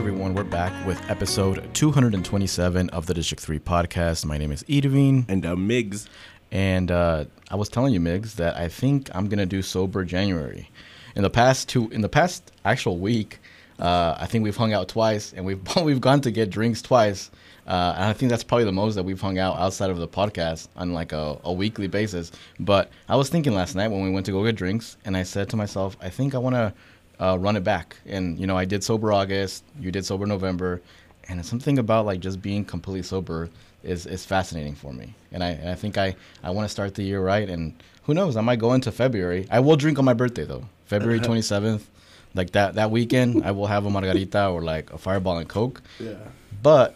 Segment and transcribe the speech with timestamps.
[0.00, 0.32] everyone.
[0.32, 4.24] We're back with episode 227 of the District 3 podcast.
[4.24, 5.26] My name is Edwin.
[5.28, 6.08] And uh, Migs.
[6.50, 10.70] And uh, I was telling you, Migs, that I think I'm gonna do sober January.
[11.16, 13.40] In the past two, in the past actual week,
[13.78, 17.30] uh, I think we've hung out twice, and we've we've gone to get drinks twice.
[17.66, 20.08] Uh, and I think that's probably the most that we've hung out outside of the
[20.08, 22.32] podcast on like a, a weekly basis.
[22.58, 25.24] But I was thinking last night when we went to go get drinks, and I
[25.24, 26.72] said to myself, I think I want to
[27.20, 27.96] uh, run it back.
[28.06, 30.80] And you know, I did sober August, you did sober November,
[31.28, 33.48] and something about like just being completely sober
[33.84, 35.14] is is fascinating for me.
[35.32, 37.48] And I and I think I I want to start the year right.
[37.48, 37.74] And
[38.04, 39.46] who knows, I might go into February.
[39.50, 41.88] I will drink on my birthday though, February twenty seventh.
[42.34, 45.82] Like that that weekend, I will have a margarita or like a fireball and coke.
[45.98, 46.14] Yeah.
[46.62, 46.94] But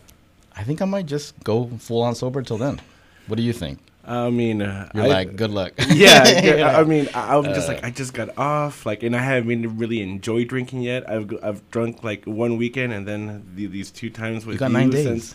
[0.56, 2.80] I think I might just go full on sober till then.
[3.26, 3.78] What do you think?
[4.06, 5.72] I mean, uh, You're I, like, good luck.
[5.88, 9.20] yeah, yeah, I mean, I, I'm just like, I just got off, like, and I
[9.22, 11.08] haven't really enjoyed drinking yet.
[11.08, 14.72] I've I've drunk like one weekend, and then the, these two times with You got
[14.72, 15.04] nine days.
[15.04, 15.34] Since,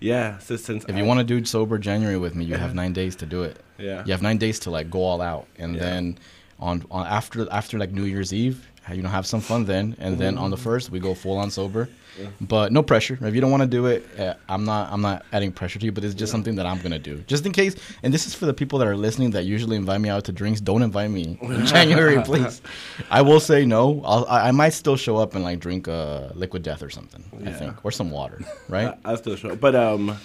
[0.00, 2.74] yeah, so since If I- you want to do sober January with me, you have
[2.74, 3.58] nine days to do it.
[3.78, 5.80] yeah, You have nine days to like go all out, and Yeah.
[5.80, 6.18] then
[6.60, 10.18] on on after after like New Year's Eve, you know, have some fun then, and
[10.18, 11.88] then on the first we go full on sober.
[12.18, 12.28] Yeah.
[12.40, 13.18] But no pressure.
[13.20, 15.84] If you don't want to do it, uh, I'm not I'm not adding pressure to
[15.84, 15.92] you.
[15.92, 17.74] But it's just something that I'm gonna do, just in case.
[18.02, 20.32] And this is for the people that are listening that usually invite me out to
[20.32, 20.60] drinks.
[20.60, 22.62] Don't invite me in January, please.
[23.10, 24.00] I will say no.
[24.04, 27.24] I'll, I I might still show up and like drink uh, liquid death or something.
[27.40, 27.52] I Yeah.
[27.58, 28.88] think or some water, right?
[29.04, 29.60] I, I'll still show, up.
[29.60, 30.16] but um,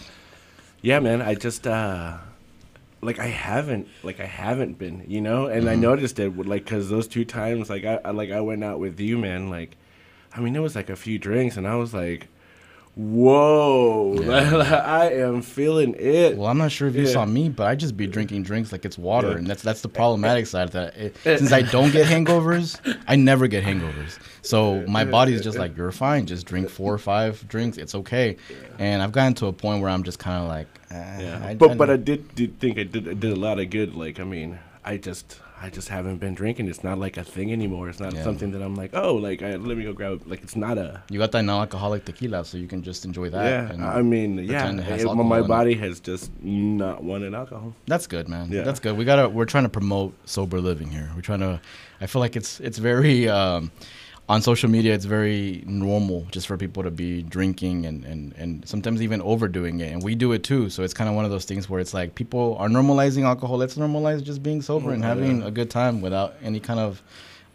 [0.81, 2.17] yeah, man, I just uh,
[3.01, 5.81] like I haven't, like I haven't been, you know, and I Mm-hmm.
[5.81, 8.99] noticed it, like, cause those two times, like I, I, like I went out with
[8.99, 9.75] you, man, like,
[10.35, 12.27] I mean, it was like a few drinks, and I was like,
[12.95, 14.81] whoa, Yeah.
[14.85, 16.37] I am feeling it.
[16.37, 17.09] Well, I'm not sure if you Yeah.
[17.13, 19.37] saw me, but I just be drinking drinks like it's water, Yeah.
[19.37, 20.97] and that's that's the problematic side of that.
[20.97, 24.19] It, since I don't get hangovers, I never get hangovers.
[24.41, 26.25] So my body's just like, you're fine.
[26.25, 27.77] Just drink four or five drinks.
[27.77, 28.37] It's okay.
[28.79, 31.55] And I've gotten to a point where I'm just kind of like, eh, Yeah, I-
[31.55, 33.95] but I- but I did, did think I did I did a lot of good.
[33.95, 36.67] Like I mean, I just I just haven't been drinking.
[36.69, 37.89] It's not like a thing anymore.
[37.89, 38.23] It's not Yeah.
[38.23, 40.21] something that I'm like, oh, like I, let me go grab.
[40.25, 41.03] Like it's not a.
[41.09, 43.75] you got that non-alcoholic tequila, so you can just enjoy that.
[43.77, 47.73] yeah, I mean, yeah, it my- body has just not wanted alcohol.
[47.87, 48.51] That's good, man.
[48.51, 48.63] Yeah.
[48.63, 48.95] That's good.
[48.97, 49.27] We gotta.
[49.27, 51.09] We're trying to promote sober living here.
[51.15, 51.59] We're trying to.
[52.01, 53.71] I feel like it's it's very um,
[54.29, 54.93] on social media.
[54.93, 59.79] It's very normal just for people to be drinking and and and sometimes even overdoing
[59.81, 60.69] it, and we do it too.
[60.69, 63.57] So it's kind of one of those things where it's like people are normalizing alcohol.
[63.57, 65.47] Let's normalize just being sober and Mm, having yeah.
[65.47, 67.01] a good time without any kind of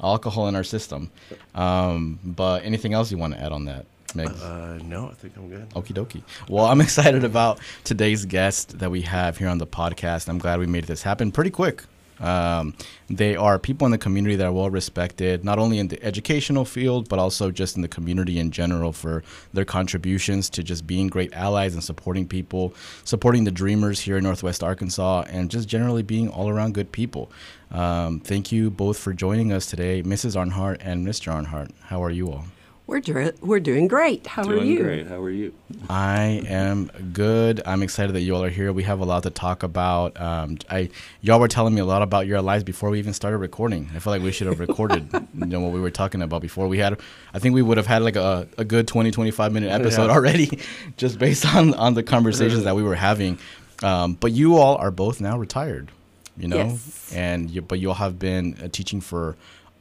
[0.03, 1.11] alcohol in our system.
[1.55, 3.87] Um, but anything else you want to add on that,
[4.17, 5.67] Uh, no, I think I'm good.
[5.71, 6.23] Okie dokie.
[6.49, 10.29] Well, I'm excited about today's guest that we have here on the podcast.
[10.29, 11.85] I'm glad we made this happen pretty quick.
[12.21, 12.75] Um,
[13.09, 16.65] they are people in the community that are well respected, not only in the educational
[16.65, 21.09] field, but also just in the community in general for their contributions to just being
[21.09, 22.75] great allies and supporting people,
[23.05, 27.31] supporting the dreamers here in Northwest Arkansas, and just generally being all around good people.
[27.71, 30.37] Um, thank you both for joining us today, Mrs.
[30.37, 31.33] Arnhart and Mr.
[31.33, 31.71] Arnhart.
[31.83, 32.45] How are you all?
[32.87, 34.27] We're dr- we're doing great.
[34.27, 34.83] How are Doing you?
[34.83, 35.07] great.
[35.07, 35.55] How are you?
[35.89, 37.63] I am good.
[37.65, 38.75] I'm excited that you all are here.
[38.75, 40.21] We have a lot to talk about.
[40.21, 40.91] Um, I
[41.23, 43.89] y'all were telling me a lot about your lives before we even started recording.
[43.95, 46.69] I feel like we should have recorded you know what we were talking about before
[46.69, 47.01] we had
[47.33, 50.13] I think we would have had like a, a good 20 25 minute episode Yeah.
[50.13, 50.59] already
[50.99, 53.39] just based on on the conversations that we were having.
[53.83, 55.91] Um, but you all are both now retired,
[56.37, 56.57] you know?
[56.59, 57.13] Yes.
[57.15, 59.37] And you but you all have been uh, teaching for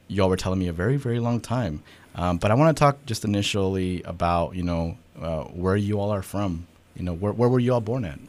[0.07, 1.83] y'all were telling me a very very long time.
[2.15, 6.11] Um, but I want to talk just initially about you know uh, where you all
[6.11, 6.67] are from.
[6.95, 8.19] You know where where were you all born at?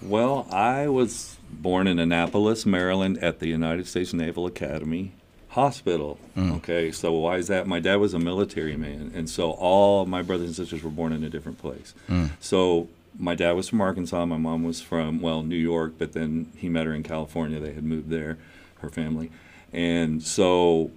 [0.00, 5.12] Well, I was born in Annapolis, Maryland, at the United States Naval Academy
[5.50, 6.18] Hospital.
[6.36, 7.66] Okay, so why is that?
[7.66, 11.12] My dad was a military man, and so all my brothers and sisters were born
[11.12, 11.94] in a different place.
[12.40, 16.50] So my dad was from Arkansas, my mom was from well New York, but then
[16.56, 17.60] he met her in California.
[17.60, 18.38] They had moved there,
[18.80, 19.30] her family,
[19.72, 20.90] and so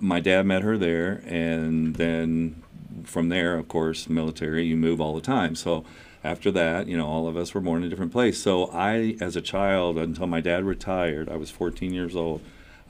[0.00, 2.62] my dad met her there, and then
[3.04, 5.54] from there, of course, military, you move all the time.
[5.54, 5.84] So
[6.24, 8.42] after that, you know, all of us were born in a different place.
[8.42, 12.40] So I, as a child, until my dad retired, I was 14 years old.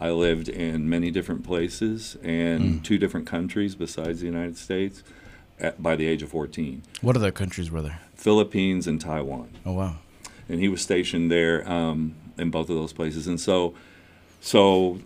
[0.00, 5.02] I lived in many different places and two different countries besides the United States
[5.58, 8.00] at, by the age of 14 What other countries were there?
[8.14, 9.96] Philippines and Taiwan Oh wow.
[10.48, 13.26] and he was stationed there um, in both of those places.
[13.26, 13.74] And so,
[14.40, 15.00] so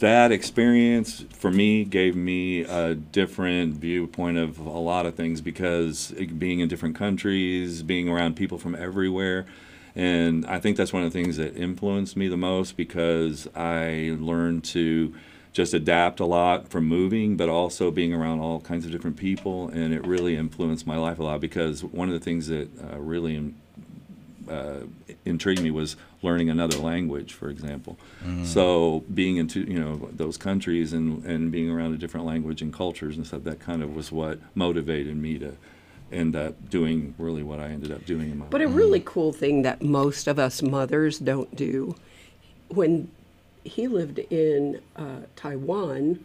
[0.00, 6.10] that experience for me gave me a different viewpoint of a lot of things because
[6.12, 9.46] it, being in different countries, being around people from everywhere,
[9.94, 14.16] and I think that's one of the things that influenced me the most because I
[14.18, 15.14] learned to
[15.52, 19.68] just adapt a lot from moving, but also being around all kinds of different people,
[19.68, 22.98] and it really influenced my life a lot because one of the things that uh,
[22.98, 23.54] really
[24.48, 24.80] uh,
[25.24, 27.96] intrigued me was learning another language, for example.
[28.44, 32.72] So being into you know those countries and and being around a different language and
[32.72, 35.56] cultures and stuff, that kind of was what motivated me to
[36.10, 39.32] end up doing really what I ended up doing in my But a really cool
[39.32, 41.94] thing that most of us mothers don't do,
[42.68, 43.10] when
[43.64, 46.24] he lived in uh, Taiwan,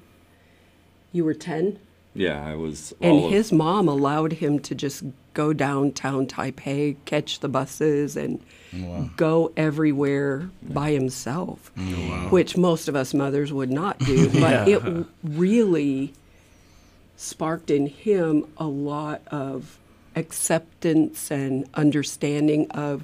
[1.12, 1.78] you were 10,
[2.16, 2.94] Yeah, I was.
[3.01, 8.15] and all of- his mom allowed him to just go downtown Taipei, catch the buses,
[8.18, 8.39] and
[9.18, 11.71] go everywhere by himself,
[12.30, 14.30] which most of us mothers would not do.
[14.39, 14.81] But it
[15.24, 16.13] really
[17.15, 19.77] sparked in him a lot of
[20.15, 23.03] acceptance and understanding of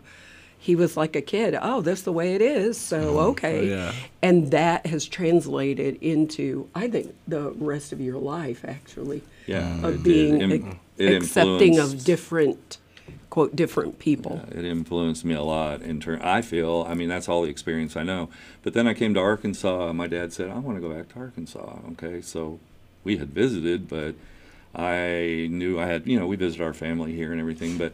[0.62, 3.68] he was like a kid oh this is the way it is so okay.
[3.70, 3.94] yeah.
[4.22, 10.04] and that has translated into i think the rest of your life actually Yeah, of
[10.04, 12.78] being it accepting of different
[13.30, 14.42] quote different people.
[14.52, 17.96] It influenced me a lot in turn i feel i mean that's all the experience
[17.96, 18.30] i know.
[18.64, 21.20] But then i came to arkansas my dad said i want to go back to
[21.20, 22.22] arkansas okay?
[22.22, 22.60] So
[23.04, 24.16] we had visited but
[24.76, 27.92] i knew i had you know we visited our family here and everything but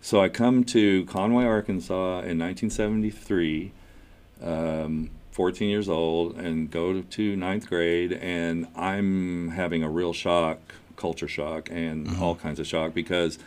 [0.00, 3.72] so i come to conway arkansas in 1973
[4.42, 10.58] um, 14 years old and go to ninth grade and i'm having a real shock
[10.98, 12.22] culture shock and mm-hmm.
[12.22, 13.38] all kinds of shock because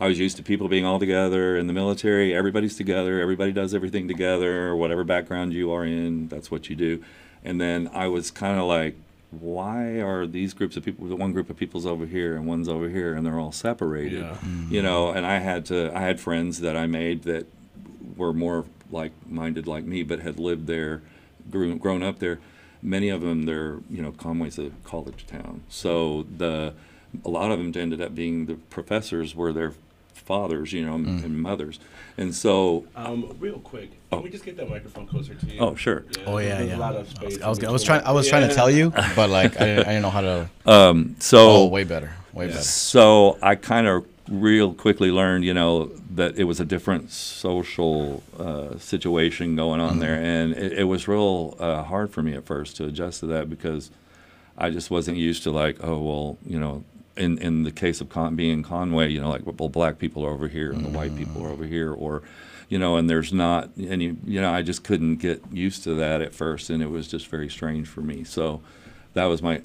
[0.00, 2.34] i was used to people being all together in the military.
[2.34, 3.20] Everybody's together.
[3.20, 7.02] Everybody does everything together whatever background you are in that's what you do.
[7.44, 8.96] And then i was kind of like
[9.30, 12.68] why are these groups of people the one group of people's over here and one's
[12.68, 14.20] over here and they're all separated?
[14.20, 14.30] Yeah.
[14.30, 14.74] Mm-hmm.
[14.74, 17.46] you know and i had to i had friends that i made that
[18.16, 21.02] were more like minded like me, but had lived there,
[21.50, 22.38] grew, grown up there.
[22.82, 26.74] Many of them, they're you know Conway's a college town, so the
[27.24, 29.72] a lot of them ended up being the professors were their
[30.14, 31.78] fathers, you know, and mothers,
[32.18, 35.60] and so Um, real quick, can we just get that microphone closer to you?
[35.60, 36.04] oh sure.
[36.26, 36.76] Oh yeah, yeah.
[36.76, 38.02] A lot of space I was, I was trying.
[38.02, 40.50] I was trying to tell you, but like I didn't, I didn't know how to.
[40.66, 42.58] Um, so Oh, way better, way better.
[42.60, 45.86] So I kind of real quickly learned, you know,
[46.16, 51.06] that it was a different social uh, situation going on there, and it, it was
[51.06, 53.92] real uh, hard for me at first to adjust to that because
[54.58, 56.82] I just wasn't used to like, oh well, you know,
[57.16, 60.30] in in the case of Con- being Conway, you know, like well, black people are
[60.30, 61.46] over here and the white people mm.
[61.46, 62.22] are over here, or
[62.68, 66.20] you know, and there's not any, you know, I just couldn't get used to that
[66.20, 68.24] at first, and it was just very strange for me.
[68.24, 68.60] So
[69.14, 69.62] that was my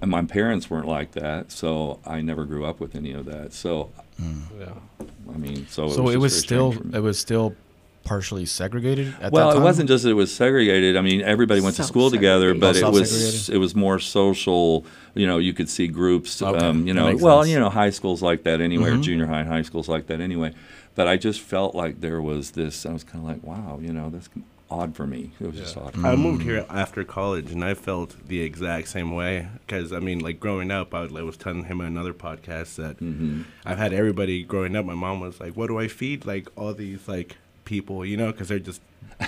[0.00, 3.52] and my parents weren't like that, so I never grew up with any of that.
[3.52, 3.90] So
[4.20, 4.42] mm.
[4.58, 5.06] Yeah.
[5.32, 6.98] I mean, so So it just was still strange for me.
[6.98, 7.54] it was still
[8.04, 10.96] partially segregated at well, that it wasn't just that it was segregated.
[10.96, 13.12] I mean, everybody went to school together, but Self-segregated.
[13.12, 14.84] it Oh, was it was more social.
[15.14, 16.40] You know, you could see groups.
[16.42, 17.52] Okay, Um, you know, well, sense.
[17.52, 19.02] you know, high schools like that anyway, or Mhm.
[19.02, 20.52] junior high and high schools like that anyway.
[20.94, 22.84] But I just felt like there was this.
[22.86, 24.28] I was kind of like, wow, you know, that's
[24.70, 25.30] odd for me.
[25.38, 25.92] It was just odd.
[25.92, 26.08] For me.
[26.08, 29.48] I moved here after college, and I felt the exact same way.
[29.66, 32.76] Because I mean, like growing up, I was, I was telling him on another podcast
[32.76, 33.42] that Mm-hmm.
[33.66, 34.84] I've had everybody growing up.
[34.86, 38.32] My mom was like, "What do I feed like all these like people?" You know,
[38.32, 38.80] because they're just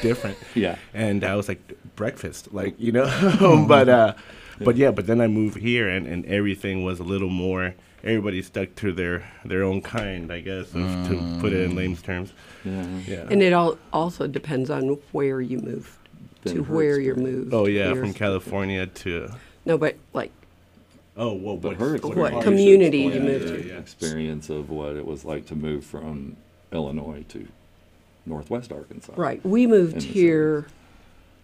[0.03, 0.37] different.
[0.55, 0.77] Yeah.
[0.93, 1.61] And I was like,
[1.97, 3.07] "Breakfast," like you know.
[3.69, 4.15] but uh,
[4.61, 7.75] but yeah, but then I moved here, and and everything was a little more.
[8.03, 12.03] Everybody stuck to their their own kind, I guess, of, to put it in layman's
[12.03, 12.33] terms.
[12.65, 12.87] Yeah.
[13.07, 13.27] Yeah.
[13.31, 15.99] and it all also depends on where you move
[16.47, 19.31] to where you're moved oh yeah, Yours- from California to
[19.65, 20.31] no but like
[21.17, 23.67] oh well, But what, her What experience- community you moved to.
[23.67, 23.79] yeah.
[23.79, 26.37] Experience of what it was like to move from
[26.73, 27.47] Illinois to
[28.27, 29.13] Northwest Arkansas.
[29.17, 29.45] Right.
[29.45, 30.67] We moved In the here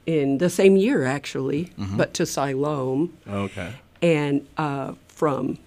[0.06, 1.96] in the same year, actually, Mm-hmm.
[1.96, 3.16] but to Siloam.
[3.28, 3.75] Okay.
[4.02, 5.58] And uh, from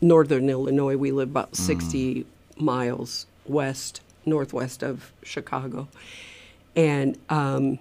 [0.00, 1.56] northern Illinois, we live about Mm.
[1.56, 2.26] 60
[2.56, 5.88] miles west, northwest of Chicago.
[6.76, 7.78] And um,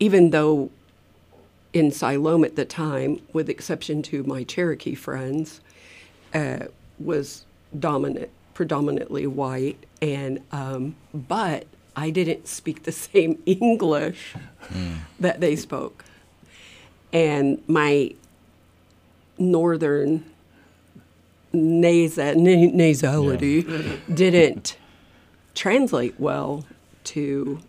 [0.00, 0.70] even though
[1.72, 5.60] in Siloam at the time, with exception to my Cherokee friends,
[6.34, 6.64] uh,
[6.98, 7.44] was
[7.78, 11.66] dominant, predominantly white, and um, but
[11.96, 14.34] I didn't speak the same English
[15.20, 16.04] that they spoke,
[17.12, 18.14] and my
[19.38, 20.24] northern
[21.54, 24.76] nasa- na- nasality didn't
[25.54, 26.64] translate well
[27.04, 27.60] to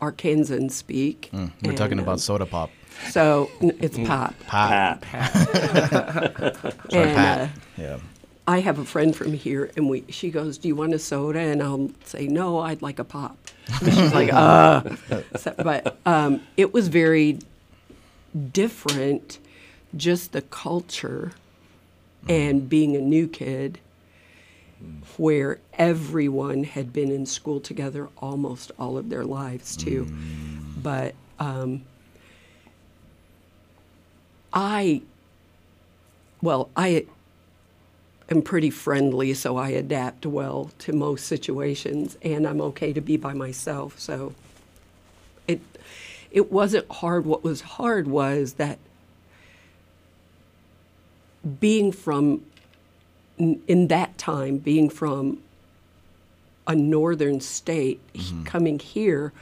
[0.00, 1.30] Arkansan speak.
[1.32, 2.70] Mm, we're and, talking um, about soda pop.
[3.10, 4.34] so it's pop.
[4.46, 5.00] Pat.
[5.00, 5.32] Pat.
[6.90, 7.40] Sorry, and, Pat.
[7.40, 7.98] uh, yeah.
[8.46, 11.38] I have a friend from here, and we she goes, "Do you want a soda?"
[11.38, 13.38] And I'll say, "No, I'd like a pop."
[13.82, 14.82] And she's like, "Uh,"
[15.36, 17.38] so, but um, it was very
[18.52, 19.38] different,
[19.96, 21.32] just the culture,
[22.28, 23.78] and being a new kid,
[25.16, 30.06] where everyone had been in school together almost all of their lives too,
[30.82, 31.14] but.
[31.38, 31.82] Um,
[34.54, 35.02] I,
[36.40, 37.06] well, I
[38.30, 43.16] am pretty friendly, so I adapt well to most situations, and I'm okay to be
[43.16, 43.98] by myself.
[43.98, 44.34] So
[45.46, 45.60] it
[46.30, 47.26] it wasn't hard.
[47.26, 48.78] What was hard was that
[51.60, 52.42] being from
[53.38, 55.40] in, that time, being from
[56.66, 58.44] a northern state, mm-hmm.
[58.44, 59.32] coming here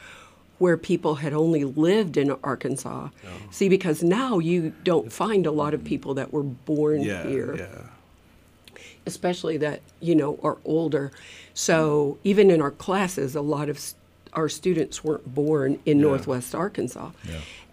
[0.58, 3.08] where people had only lived in Arkansas.
[3.12, 3.28] Oh.
[3.50, 5.88] See, because now you don't find a lot of mm-hmm.
[5.88, 7.82] people that were born Yeah, here yeah.
[9.06, 11.12] Especially that you know are older.
[11.54, 13.94] So even in our classes, a lot of s-
[14.32, 17.10] our students weren't born in Northwest Arkansas,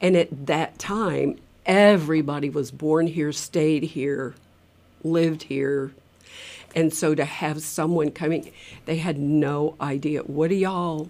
[0.01, 4.35] and at that time, everybody was born here, stayed here,
[5.03, 5.91] lived here,
[6.75, 8.51] and so to have someone coming,
[8.85, 10.21] they had no idea.
[10.21, 11.09] What do y'all?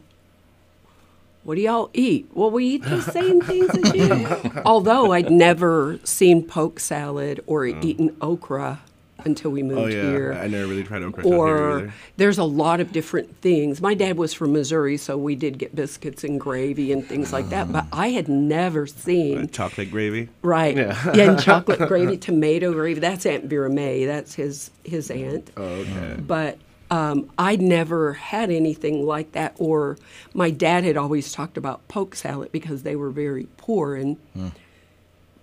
[1.43, 2.29] What do y'all eat?
[2.33, 4.27] Well, we eat the same things as you.
[4.65, 7.83] Although I'd never seen poke salad or mm.
[7.83, 8.81] eaten okra
[9.25, 10.33] until we moved Oh yeah, here.
[10.33, 13.81] I never really tried okra out here or there's a lot of different things.
[13.81, 17.49] My dad was from Missouri, so we did get biscuits and gravy and things like
[17.49, 17.71] that.
[17.71, 20.29] But I had never Uh, seen chocolate gravy.
[20.41, 21.11] right, Yeah.
[21.15, 22.99] yeah, and chocolate gravy, tomato gravy.
[22.99, 24.05] That's Aunt Vera May.
[24.05, 26.15] That's his his aunt Oh, okay.
[26.19, 26.57] but
[26.91, 29.53] um, I'd never had anything like that.
[29.59, 29.97] Or
[30.33, 34.17] my dad had always talked about poke salad because they were very poor, and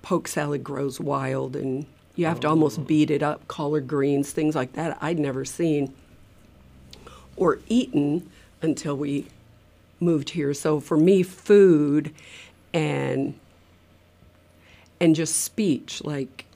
[0.03, 4.55] poke salad grows wild, and you have to almost beat it up, collard greens, things
[4.55, 4.99] like that.
[5.01, 5.95] I'd never seen
[7.37, 8.29] or eaten
[8.63, 9.27] until we
[10.01, 10.55] moved here.
[10.55, 12.13] So for me, food
[12.73, 13.39] and
[14.99, 16.47] and just speech, like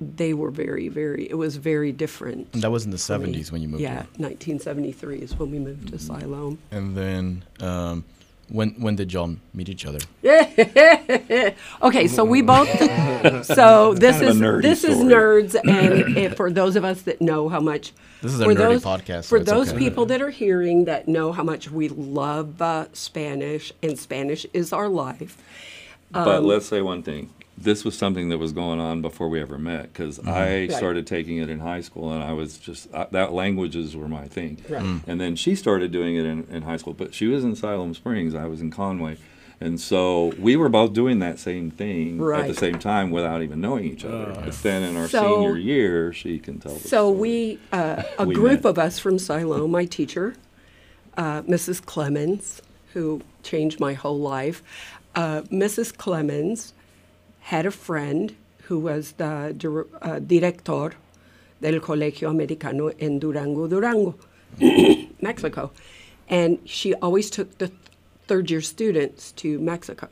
[0.00, 1.28] they were very, very.
[1.30, 2.48] It was very different.
[2.52, 5.88] And that was in the 70s when you moved Yeah, 1973 is when we moved
[5.88, 6.20] to Mm-hmm.
[6.20, 6.58] Siloam.
[6.70, 8.04] And then um,
[8.48, 9.98] when when did y'all meet each other?
[11.82, 12.68] Okay, so we both.
[13.44, 16.84] So this kind of is a nerdy this is nerds, and if, for those of
[16.84, 17.92] us that know how much.
[18.22, 19.78] This is a for nerdy those, podcast, so For it's those okay.
[19.78, 24.72] people that are hearing that know how much we love uh, Spanish, and Spanish is
[24.72, 25.36] our life.
[26.10, 27.30] But Um, let's say one thing.
[27.56, 30.28] This was something that was going on before we ever met because Mm-hmm.
[30.28, 30.72] I Right.
[30.72, 34.26] started taking it in high school and I was just, uh, that languages were my
[34.26, 34.58] thing.
[34.68, 34.82] Right.
[34.82, 35.00] Mm.
[35.06, 37.94] And then she started doing it in, in high school, but she was in Siloam
[37.94, 38.34] Springs.
[38.34, 39.18] I was in Conway.
[39.60, 43.60] And so we were both doing that same thing at the same time without even
[43.60, 44.32] knowing each other.
[44.44, 47.18] but then in our So- senior year, she can tell the So story.
[47.18, 48.70] we, uh, a We group met.
[48.70, 50.34] of us from Silo, my teacher,
[51.16, 51.80] uh, Mrs.
[51.86, 52.62] Clemens,
[52.94, 54.62] who changed my whole life.
[55.14, 55.96] Uh, Mrs.
[55.96, 56.74] Clemens
[57.44, 58.34] had a friend
[58.64, 60.92] who was the dir- uh, director
[61.60, 64.14] del Colegio Americano en Durango, Durango,
[65.20, 65.70] Mexico.
[66.28, 67.70] And she always took the
[68.26, 70.08] third year students to Mexico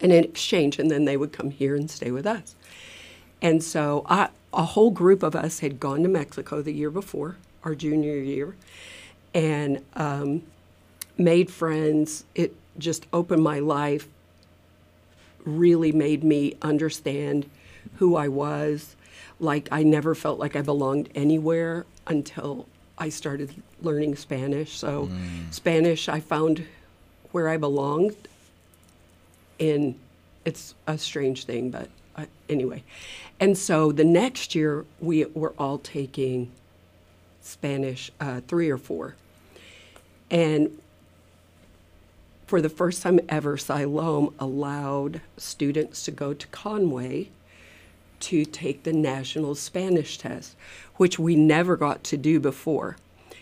[0.00, 2.54] and in exchange, and then they would come here and stay with us.
[3.40, 7.36] And so I, a whole group of us had gone to Mexico the year before,
[7.62, 8.54] our junior year,
[9.32, 10.42] and um,
[11.16, 12.24] made friends.
[12.34, 14.08] It just opened my life,
[15.44, 17.48] really made me understand
[17.96, 18.96] who I was.
[19.40, 23.50] Like I never felt like I belonged anywhere until I started
[23.82, 24.78] learning Spanish.
[24.78, 25.10] So,
[25.50, 26.64] Spanish, I found
[27.32, 28.16] where I belonged
[29.58, 29.96] in
[30.44, 32.82] it's a strange thing, but uh, anyway.
[33.40, 36.52] And so the next year we were all taking
[37.40, 39.16] Spanish uh, three or four,
[40.30, 40.78] and
[42.46, 47.30] for the first time ever, Siloam allowed students to go to Conway
[48.20, 50.56] to take the national Spanish test,
[50.96, 52.96] which we never got to do before.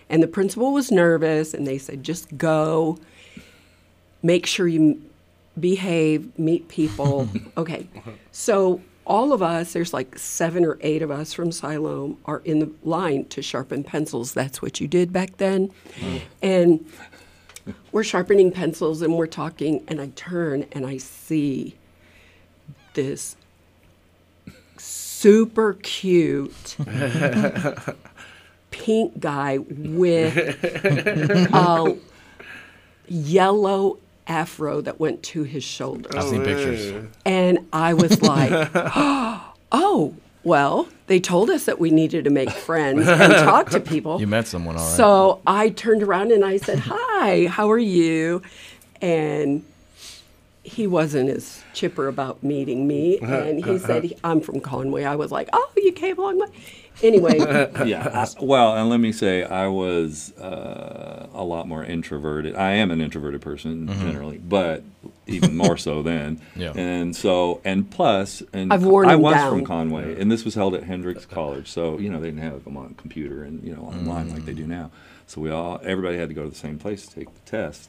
[0.09, 2.99] And the principal was nervous, and they said, just go,
[4.23, 5.03] make sure you
[5.59, 7.29] behave, meet people.
[7.57, 7.89] okay.
[8.31, 12.61] So all of us, there's like seven or eight of us from Siloam, are in
[12.61, 14.33] the line to sharpen pencils.
[14.33, 15.69] That's what you did back then.
[15.69, 16.17] Mm-hmm.
[16.43, 16.87] And
[17.91, 21.77] we're sharpening pencils and we're talking, and I turn and I see
[22.95, 23.37] this
[24.79, 26.77] super cute
[28.71, 31.97] pink guy with a
[33.09, 36.11] yellow afro that went to his shoulder.
[36.17, 37.09] I've seen pictures.
[37.25, 38.71] And I was like,
[39.73, 44.19] oh, well, they told us that we needed to make friends and talk to people.
[44.19, 44.97] You met someone, all right.
[44.97, 48.41] So I turned around and I said, Hi, how are you?
[49.03, 49.63] And
[50.63, 53.19] he wasn't as chipper about meeting me.
[53.23, 55.05] And he said, I'm from Conway.
[55.05, 56.47] I was like, Oh, you came a long way.
[57.03, 57.37] Anyway,
[57.85, 58.09] yeah.
[58.27, 62.57] I- well, and let me say, I was uh, a lot more introverted.
[62.57, 64.83] I am an introverted person generally, but
[65.27, 66.41] even more so then.
[66.57, 66.73] Yeah.
[66.75, 69.51] And so, and plus, and I've worn I was down.
[69.51, 72.65] from Conway, and this was held at Hendrix College, so you know they didn't have
[72.65, 74.69] them on computer and you know online like they do mm.
[74.69, 74.91] now.
[75.27, 77.89] So we all, everybody had to go to the same place to take the test.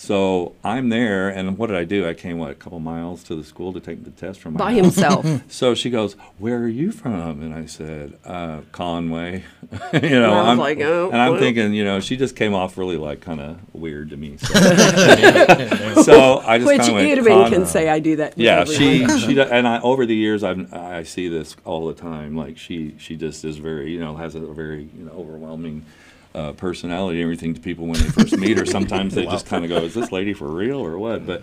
[0.00, 2.08] So I'm there, and what did I do?
[2.08, 4.58] I came what a couple miles to the school to take the test from my
[4.58, 4.80] by house.
[4.80, 5.26] himself.
[5.50, 9.44] So she goes, "Where are you from?" And I said, uh, "Conway."
[9.92, 12.54] you know, I I'm like, "Oh, and I'm well." thinking, you know, she just came
[12.54, 14.38] off really like kind of weird to me.
[14.38, 14.54] So,
[16.02, 18.38] so I just Which kind of went, Edwin "Conway." can say I do that.
[18.38, 22.38] Yeah, she she and I over the years I've I see this all the time.
[22.38, 25.84] Like she she just is very you know has a very you know overwhelming.
[26.32, 28.64] Uh, personality and everything to people when they first meet her.
[28.64, 31.42] Sometimes they just kind of go, "Is this lady for real or what?" But,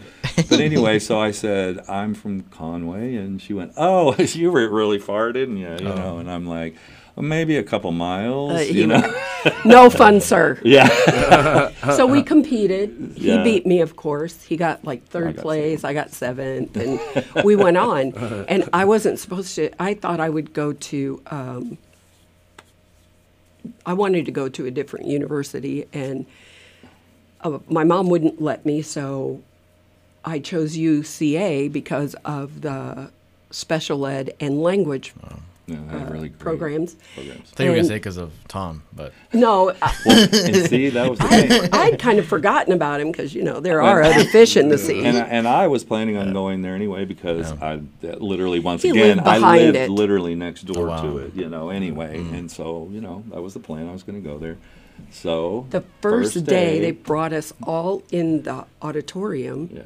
[0.50, 4.98] but anyway, so I said, "I'm from Conway," and she went, "Oh, you were really
[4.98, 6.78] far, didn't you?" You know, and I'm like,
[7.18, 9.04] well, "Maybe a couple miles," Uh, you know.
[9.66, 10.58] no fun, sir.
[10.64, 10.88] yeah,
[11.94, 13.12] So we competed.
[13.18, 13.44] He Yeah.
[13.44, 14.42] beat me, of course.
[14.44, 15.84] He got like third got place.
[15.84, 16.98] I got seventh, and
[17.44, 18.14] we went on.
[18.48, 19.70] And I wasn't supposed to.
[19.82, 21.22] I thought I would go to.
[21.28, 21.78] Um,
[23.86, 26.26] I wanted to go to a different university, and
[27.42, 28.82] uh, my mom wouldn't let me.
[28.82, 29.42] So
[30.26, 33.12] I chose UCA because of the
[33.52, 35.14] special ed and language
[35.68, 36.96] no, I had uh, really great programs.
[37.14, 37.52] programs.
[37.52, 40.90] I thought you were gonna say because of Tom, but No, uh, I, and see,
[40.90, 41.70] that was the thing.
[41.74, 44.78] I'd kind of forgotten about him because you know there are other fish in the
[44.78, 45.04] sea.
[45.04, 48.82] And I, and I was planning on going there anyway because I that literally once
[48.82, 49.90] He again lived I behind lived it.
[49.90, 51.02] literally next door oh, wow.
[51.02, 51.70] to it, you know.
[51.70, 52.34] Anyway, mm-hmm.
[52.34, 53.90] and so you know that was the plan.
[53.90, 54.58] I was going to go there.
[55.12, 59.84] So The first, day, they brought us all in the auditorium yeah,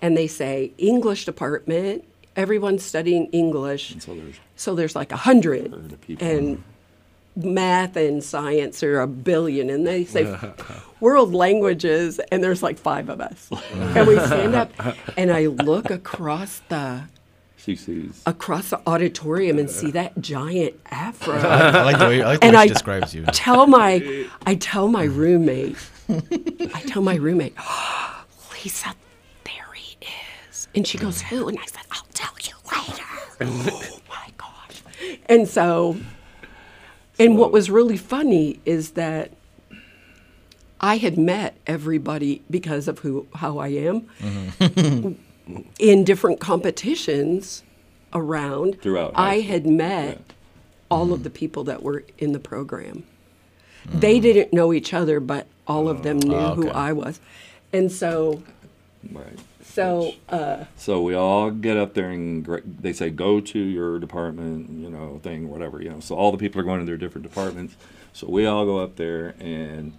[0.00, 2.04] and they say English department,
[2.38, 3.90] everyone's studying English.
[3.92, 6.26] and so there's So there's like a hundred Herd of people.
[6.26, 6.62] and
[7.36, 10.24] math and science are a billion and they say
[11.00, 13.48] world languages and there's like five of us.
[13.94, 14.70] and we stand up
[15.16, 17.02] and I look across the
[17.56, 18.22] she sees.
[18.24, 21.34] across the auditorium and see that giant afro.
[21.38, 23.24] I like the way, I like the And way I describes you.
[23.26, 25.76] tell my I tell my roommate
[26.08, 27.54] I tell my roommate
[28.54, 29.07] Lisa there he is
[30.78, 33.02] and she goes who and I said I'll tell you later
[33.42, 34.82] oh my gosh
[35.26, 35.96] and so
[37.18, 39.32] and what was really funny is that
[40.80, 44.06] I had met everybody because of who how I am
[45.80, 47.64] in different competitions
[48.14, 50.34] around Throughout I had met yeah.
[50.90, 53.04] all of the people that were in the program.
[53.86, 56.68] They didn't know each other, but all of them knew Oh, who.
[56.68, 57.20] I was.
[57.72, 58.42] And so,
[59.10, 59.38] Right.
[59.68, 64.70] So uh, So we all get up there and they say go to your department,
[64.70, 66.00] you know, thing, whatever, you know.
[66.00, 67.76] So all the people are going to their different departments.
[68.12, 69.92] So we all go up there and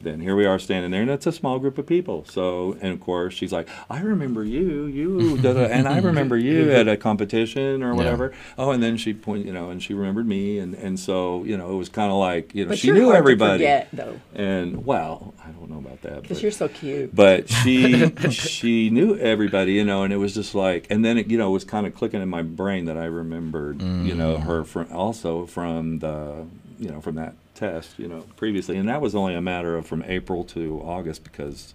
[0.00, 2.24] then here we are standing there, and it's a small group of people.
[2.24, 6.36] So, and of course, she's like, "I remember you, you, da, da, and I remember
[6.36, 7.96] you at a competition or Yeah.
[7.96, 11.44] whatever." Oh, and then she point, you know, and she remembered me, and and so
[11.44, 13.88] you know, it was kind of like you know, but she knew everybody, to forget
[13.92, 17.14] though, and well, I don't know about that, because you're so cute.
[17.14, 21.28] but she she knew everybody, you know, and it was just like, and then it,
[21.28, 24.16] you know, it was kind of clicking in my brain that I remembered, you mm.
[24.16, 26.46] know, her from also from the,
[26.78, 29.86] you know, from that test, you know, previously, and that was only a matter of
[29.86, 31.74] from April to August because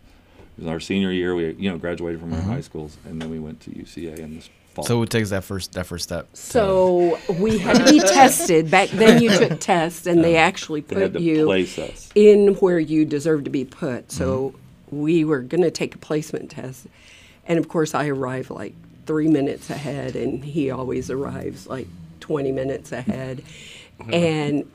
[0.58, 1.36] it was our senior year.
[1.36, 2.52] We, you know, graduated from our mm-hmm.
[2.52, 4.86] high schools, and then we went to UCA in this fall.
[4.86, 6.28] So it takes that first that first step?
[6.34, 8.72] So we had to be tested.
[8.72, 11.52] Back then, you took tests, and they actually put to you
[12.15, 14.12] in where you deserve to be put.
[14.12, 15.02] So mm-hmm.
[15.02, 16.88] we were going to take a placement test.
[17.46, 18.74] And of course, I arrived like
[19.06, 21.88] three minutes ahead, and he always arrives like
[22.22, 23.44] 20 minutes ahead.
[24.12, 24.67] And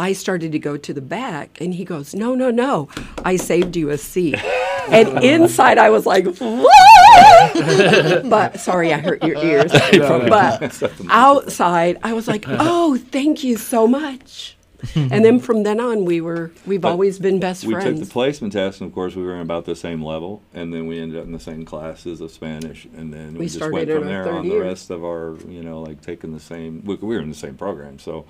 [0.00, 2.88] I started to go to the back, and he goes, No, no, no,
[3.22, 4.42] I saved you a seat.
[4.88, 8.24] And inside, I was like, What?
[8.30, 9.70] but sorry, I hurt your ears.
[9.92, 14.56] but outside, I was like, Oh, thank you so much.
[14.94, 17.84] and then from then on, we were we've But always been best we friends.
[17.84, 20.42] We took the placement test, and of course, we were in about the same level,
[20.54, 23.48] and then we ended up in the same classes of Spanish, and then we, We
[23.48, 24.60] just went from there on year.
[24.60, 26.82] the rest of our, you know, like taking the same.
[26.86, 28.24] We, we were in the same program, so,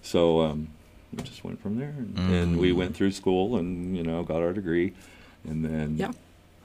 [0.00, 0.68] so um,
[1.12, 4.42] we just went from there, and, and we went through school, and you know, got
[4.42, 4.92] our degree,
[5.48, 6.12] and then Yeah.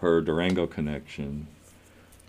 [0.02, 1.48] her Durango connection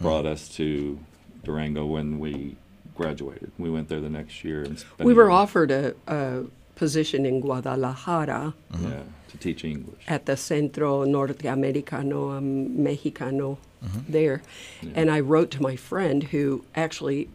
[0.01, 0.33] brought mm.
[0.33, 0.99] us to
[1.45, 2.57] Durango when we
[2.95, 3.51] graduated.
[3.59, 7.41] We went there the next year and We were year- offered a, a position in
[7.41, 8.89] Guadalajara mm-hmm.
[8.89, 10.03] yeah to teach English.
[10.09, 14.01] at the Centro Norteamericano um, Mexicano mm-hmm.
[14.09, 14.43] there.
[14.83, 14.91] Yeah.
[14.95, 17.29] And I wrote to my friend who actually,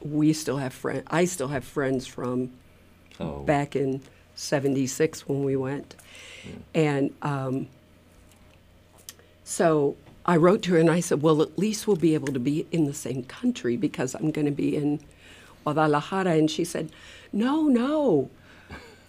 [0.00, 1.02] we still have friend.
[1.08, 2.50] I still have friends from
[3.18, 4.00] So back in
[4.40, 5.94] 76 when we went.
[6.74, 7.68] And um,
[9.44, 12.40] so I wrote to her and I said, well, at least we'll be able to
[12.40, 15.00] be in the same country because I'm going to be in
[15.64, 16.32] Guadalajara.
[16.32, 16.90] And she said,
[17.32, 18.30] no, no.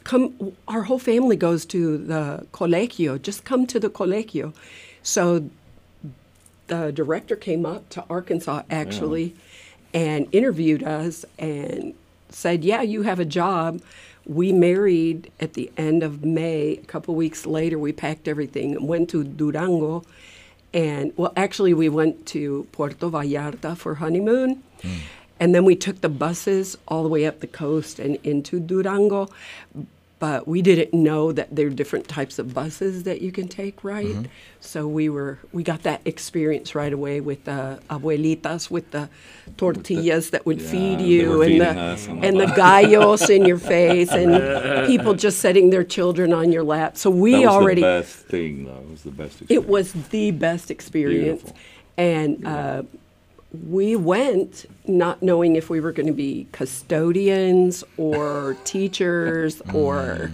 [0.03, 3.21] Come, our whole family goes to the colegio.
[3.21, 4.53] Just come to the colegio.
[5.03, 5.49] So
[6.67, 9.35] the director came up to Arkansas actually
[9.93, 11.93] and interviewed us and
[12.29, 13.81] said, Yeah, you have a job.
[14.25, 16.73] We married at the end of May.
[16.73, 20.03] A couple weeks later, we packed everything and went to Durango.
[20.73, 24.63] And well, actually, we went to Puerto Vallarta for honeymoon.
[24.81, 24.97] Hmm.
[25.39, 29.27] And then we took the buses all the way up the coast and into Durango.
[30.21, 33.83] But we didn't know that there are different types of buses that you can take,
[33.83, 34.27] right?
[34.59, 39.09] So we were we got that experience right away with the abuelitas with the
[39.57, 41.71] tortillas that would yeah, feed you and the
[42.27, 46.97] and- the gallos in your face and people just setting their children on your lap.
[46.97, 48.77] So we that was already the best thing though.
[48.77, 49.41] It was the best.
[49.41, 49.65] Experience.
[49.65, 51.41] it was the best experience.
[51.41, 51.67] Beautiful.
[51.97, 52.83] And uh,
[53.53, 60.31] we went not knowing if we were going to be custodians or teachers or.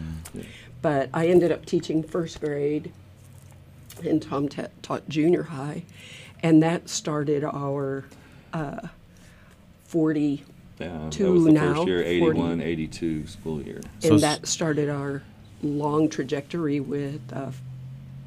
[0.81, 2.91] But I ended up teaching first grade,
[4.05, 5.83] and Tom ta taught junior high,
[6.43, 8.05] and that started our
[8.53, 8.87] uh,
[9.85, 10.43] 40
[10.79, 12.39] Yeah, that was the now, first year, 40.
[12.39, 13.81] 81, 82 school year.
[14.03, 15.23] And s- that started our
[15.63, 17.51] long trajectory with uh,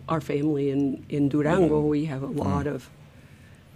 [0.09, 1.81] our family in, in Durango.
[1.81, 2.91] We have a lot of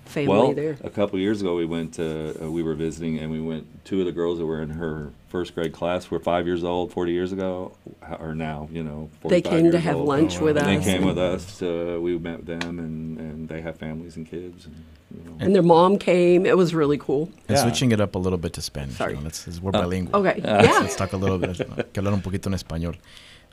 [0.04, 0.28] family.
[0.28, 0.76] Well, there.
[0.82, 3.66] a couple years ago, we went to, uh, we were visiting, and we went.
[3.84, 6.92] Two of the girls that were in her first grade class were five years old.
[6.92, 7.72] Forty years ago,
[8.08, 10.08] h- or now, you know, They 45 came to have old.
[10.08, 10.84] lunch with And us.
[10.84, 11.60] they came with us.
[11.62, 14.66] Uh, we met them, and, and they have families and kids.
[14.66, 14.74] And,
[15.14, 15.36] you know.
[15.40, 16.46] and their mom came.
[16.46, 17.24] It was really cool.
[17.48, 17.62] And Yeah.
[17.62, 18.96] switching it up a little bit to Spanish.
[18.96, 19.12] Sorry.
[19.12, 20.16] You know, let's, we're bilingual.
[20.26, 20.80] Okay, yeah.
[20.80, 21.56] Let's talk a little bit,
[21.92, 22.96] que hablar un poquito en español.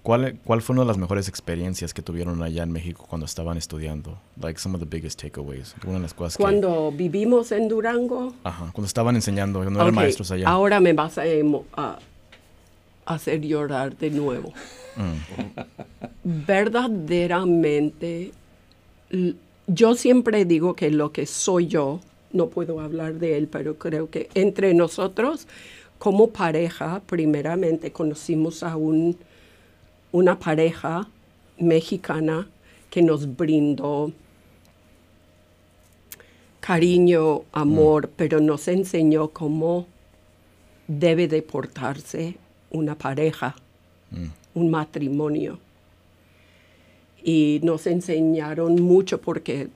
[0.04, 3.56] ¿Cuál, ¿Cuál fue una de las mejores experiencias que tuvieron allá en México cuando estaban
[3.58, 4.18] estudiando?
[4.42, 5.76] Like some of the biggest takeaways.
[5.86, 6.42] Una de las cosas que...
[6.42, 10.50] Cuando vivimos en Durango, Ajá, cuando estaban enseñando, cuando eran ok, maestros allá.
[10.50, 11.24] ahora me vas a,
[11.76, 12.00] a
[13.06, 14.52] hacer llorar de nuevo.
[16.24, 18.32] Verdaderamente,
[19.12, 19.36] l-
[19.68, 22.00] yo siempre digo que lo que soy yo,
[22.34, 25.48] no puedo hablar de él, pero creo que entre nosotros,
[26.00, 29.18] como pareja, primeramente conocimos a un,
[30.12, 31.08] una pareja
[31.58, 32.48] mexicana
[32.90, 34.12] que nos brindó
[36.60, 39.88] cariño, amor, pero nos enseñó cómo
[40.88, 42.36] debe de portarse
[42.70, 43.56] una pareja,
[44.54, 45.60] un matrimonio.
[47.24, 49.70] Y nos enseñaron mucho porque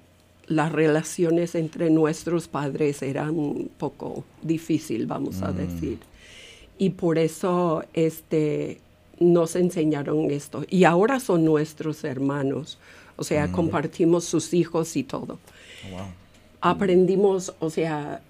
[0.48, 6.00] las relaciones entre nuestros padres eran un poco difícil, vamos a decir.
[6.78, 8.80] Y por eso este,
[9.20, 10.64] nos enseñaron esto.
[10.70, 12.78] Y ahora son nuestros hermanos.
[13.18, 15.40] O sea, compartimos sus hijos y todo.
[16.60, 18.22] Aprendimos, o sea,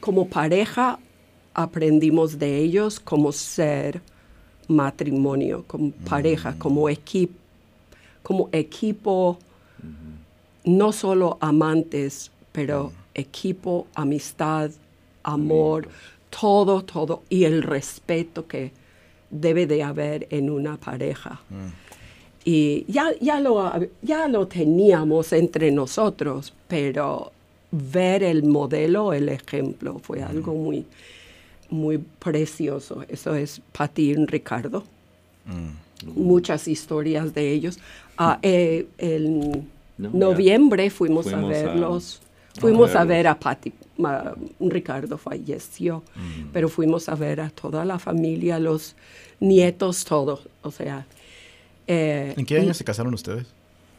[0.00, 0.98] como pareja,
[1.54, 4.00] aprendimos de ellos como ser
[4.68, 7.34] matrimonio, como pareja, como equipo,
[8.22, 9.38] como equipo,
[10.64, 14.70] no solo amantes, pero equipo, amistad,
[15.22, 15.88] amor,
[16.30, 18.72] todo, todo, y el respeto que
[19.30, 21.40] debe de haber en una pareja.
[22.44, 23.70] Y ya, ya, lo,
[24.02, 27.32] ya lo teníamos entre nosotros, pero
[27.70, 30.86] ver el modelo, el ejemplo, fue algo muy,
[31.68, 33.04] muy precioso.
[33.08, 34.84] Eso es Pati y Ricardo.
[36.14, 37.78] Muchas historias de ellos.
[38.16, 42.20] Ah, eh, en No, noviembre fuimos, Fuimos a a- verlos.
[42.58, 43.08] Fuimos a verlos.
[43.08, 43.72] ver a Pati.
[43.98, 46.02] Ma- Ricardo falleció,
[46.52, 48.94] pero fuimos a ver a toda la familia, los
[49.40, 50.48] nietos, todos.
[50.62, 51.06] O sea,
[51.86, 53.46] eh, ¿En qué año se casaron ustedes?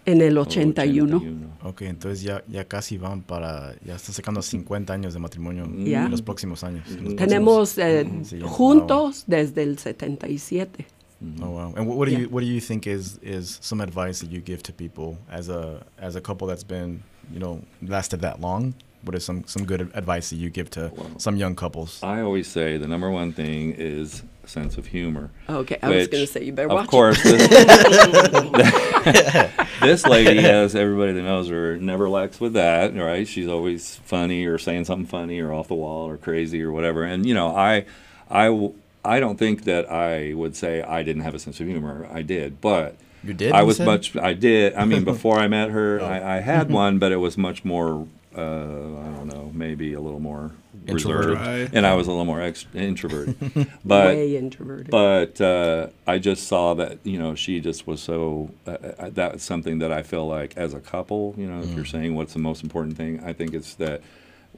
[0.05, 1.17] en el 81.
[1.17, 1.47] 81.
[1.63, 6.05] Ok, entonces ya, ya casi van para, ya están sacando 50 años de matrimonio Ya.
[6.05, 6.83] en los próximos años.
[6.89, 10.85] en los Tenemos eh, Sí, juntos desde el 77.
[10.85, 10.99] próximos-
[11.41, 11.73] Oh wow!
[11.75, 14.41] And what, what do you what do you think is is some advice that you
[14.41, 17.01] give to people as a as a couple that's been
[17.33, 18.73] you know lasted that long?
[19.03, 21.05] What is some some good advice that you give to Wow.
[21.17, 22.01] some young couples?
[22.03, 25.29] I always say the number one thing is sense of humor.
[25.47, 26.85] Oh, okay, I was gonna say, you better watch it.
[26.85, 27.47] Of course, this,
[29.81, 32.95] this lady, as everybody that knows her, never lacks with that.
[32.95, 33.27] Right?
[33.27, 37.03] She's always funny or saying something funny or off the wall or crazy or whatever.
[37.03, 37.85] And you know, I,
[38.29, 38.71] I,
[39.05, 42.07] I don't think that I would say I didn't have a sense of humor.
[42.11, 42.95] I did, but.
[43.21, 43.85] You did, I was said?
[43.85, 44.15] much.
[44.15, 44.75] I did.
[44.75, 45.73] I mean, before I met Oh.
[45.73, 48.07] her, I, I had one, but it was much more.
[48.39, 50.51] Uh, I don't know, maybe a little more
[50.87, 51.37] Introverted.
[51.39, 53.35] reserved, and I was a little more ex- introverted.
[53.85, 54.89] But Way introverted.
[54.91, 58.51] but uh, I just saw that you know she just was so.
[58.65, 61.85] Uh, uh, that's something that I feel like as a couple, you know, if you're
[61.85, 64.01] saying what's the most important thing, I think it's that.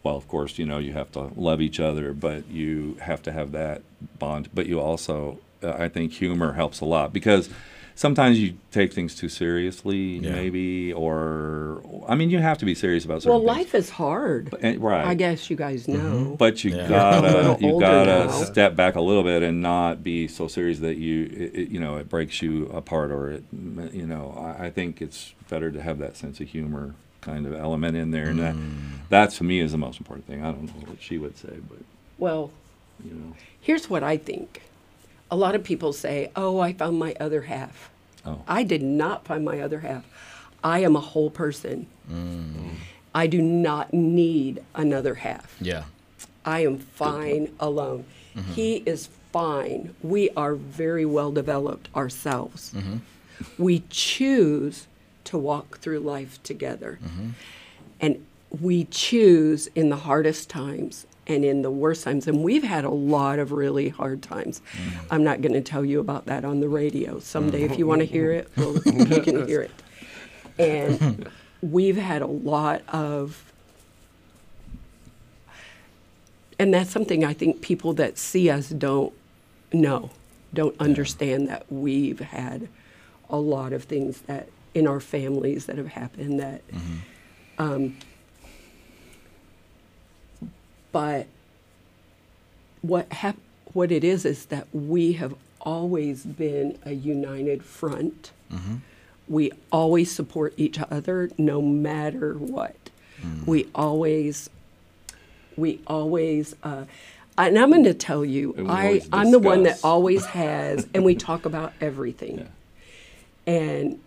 [0.03, 3.31] Well, of course, you know you have to love each other, but you have to
[3.31, 3.81] have that
[4.19, 4.49] bond.
[4.53, 7.49] But you also, uh, I think, humor helps a lot because
[8.01, 10.31] sometimes you take things too seriously, Yeah.
[10.31, 13.57] maybe, or I mean, you have to be serious about well, certain things.
[13.57, 14.55] life is hard.
[14.59, 15.05] And- eh, right.
[15.05, 16.01] I guess you guys mm-hmm.
[16.01, 16.35] know.
[16.35, 16.89] But you Yeah.
[16.89, 18.31] Gotta you gotta now.
[18.31, 21.79] step back a little bit and not be so serious that you it, it- you
[21.79, 23.43] know it breaks you apart or it
[23.93, 27.53] you know I, I think it's better to have that sense of humor kind of
[27.53, 28.97] element in there and that mm.
[29.09, 30.43] that to me is the most important thing.
[30.43, 31.77] I don't know what she would say, but
[32.17, 32.49] Well,
[33.05, 34.63] you know here's what I think.
[35.29, 37.90] A lot of people say, "Oh, I found my other half."
[38.25, 40.05] Oh I did not find my other half.
[40.63, 41.87] I am a whole person.
[42.09, 42.75] Mm.
[43.13, 45.55] I do not need another half.
[45.59, 45.83] Yeah.
[46.45, 48.05] I am fine alone.
[48.35, 48.53] Mm-hmm.
[48.53, 49.93] He is fine.
[50.01, 52.73] We are very well developed ourselves.
[52.73, 52.97] Mm-hmm.
[53.57, 54.87] We choose
[55.25, 56.99] to walk through life together.
[57.03, 57.29] Mm-hmm.
[57.99, 62.27] And we choose in the hardest times and in the worst times.
[62.27, 64.61] And we've had a lot of really hard times.
[64.73, 64.91] Mm.
[65.11, 67.19] I'm not going to tell you about that on the radio.
[67.19, 68.95] Someday, if you want to hear it, mm.
[68.95, 69.71] well, you can hear it.
[70.57, 71.29] And
[71.61, 73.45] we've had a lot of
[76.59, 79.13] and that's something I think people that see us don't
[79.73, 80.11] know,
[80.53, 82.67] don't understand that we've had
[83.31, 86.67] a lot of things that in our families that have happened that.
[86.67, 86.97] Mm-hmm.
[87.57, 87.97] Um,
[90.91, 91.27] but
[92.81, 93.37] what hap-
[93.73, 98.31] what it is is that we have always been a united front.
[99.27, 102.75] We always support each other no matter what.
[103.45, 104.49] We always
[105.55, 106.85] we always uh,
[107.37, 111.13] and i'm going to tell you I, I'm the one that always has and we
[111.15, 112.39] talk about everything
[113.45, 113.53] Yeah.
[113.53, 113.99] and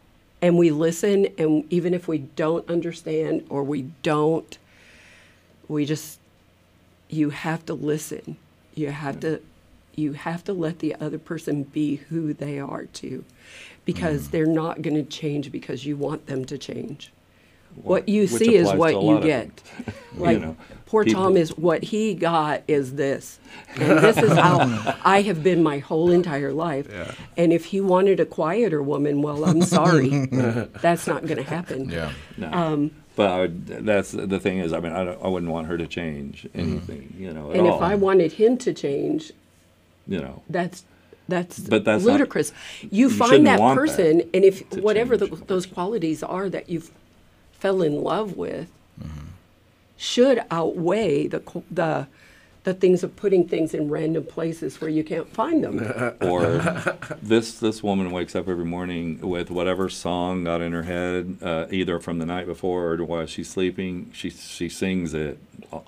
[0.43, 4.59] and we listen and even if we don't understand or we don't
[5.69, 6.19] we just
[7.09, 8.37] you have to listen.
[8.75, 9.41] You have to
[9.97, 13.25] you have to let the other person be who they are too.
[13.85, 17.13] Because they're not going to change because you want them to change.
[17.77, 19.51] What you see is what you lot of get.
[19.61, 19.97] things.
[20.15, 23.39] You like know, poor people- tom is what he got is this.
[23.77, 26.87] And this is how i have been my whole entire life.
[27.37, 30.27] And if he wanted a quieter woman well i'm sorry.
[30.81, 31.89] That's not going to happen.
[31.91, 32.13] Yeah.
[32.37, 32.53] no.
[32.53, 35.67] Um, but I would, that's the thing is I mean I, don't, I wouldn't want
[35.69, 36.61] her to change mm-hmm.
[36.61, 37.77] anything you know at and all.
[37.77, 39.33] if i wanted him to change
[40.07, 40.85] you know that's
[41.29, 42.53] that's, But that's not- ludicrous.
[42.83, 46.83] you you find that person, that and if whatever the, those qualities are that you
[47.53, 48.71] fell in love with,
[49.03, 49.29] mm-hmm.
[49.97, 52.07] should outweigh the the
[52.65, 55.79] the things of putting things in random places where you can't find them.
[56.23, 56.59] or
[57.23, 61.67] this this woman wakes up every morning with whatever song got in her head, uh,
[61.71, 64.11] either from the night before or while she's sleeping.
[64.15, 65.39] She she sings it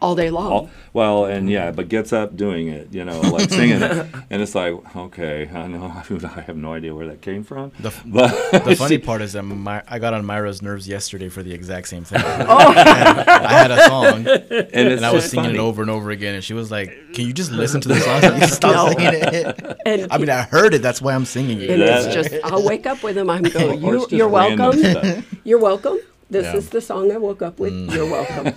[0.00, 0.52] All day long.
[0.52, 4.42] all- well, and yeah, but gets up doing it, you know, like singing it, and
[4.42, 5.86] it's like, okay, I know,
[6.36, 7.72] I have no idea where that came from.
[7.80, 11.28] The, f- but the funny part is that my, I got on Myra's nerves yesterday
[11.28, 12.20] for the exact same thing.
[12.22, 15.58] I had a song and, and I was just singing funny.
[15.58, 18.00] it over and over again, and she was like, "Can you just listen to the
[18.00, 18.20] song?
[18.20, 18.88] Can you stop No.
[18.92, 20.82] singing it?" And I mean, I heard it.
[20.82, 21.70] That's why I'm singing it.
[21.70, 23.30] and it's just I'll wake up with him.
[23.30, 23.72] I'm go.
[23.72, 25.24] you, you're welcome.
[25.44, 25.98] You're welcome.
[26.28, 26.56] This Yeah.
[26.56, 27.72] is the song I woke up with.
[27.72, 27.94] Mm.
[27.94, 28.54] You're welcome.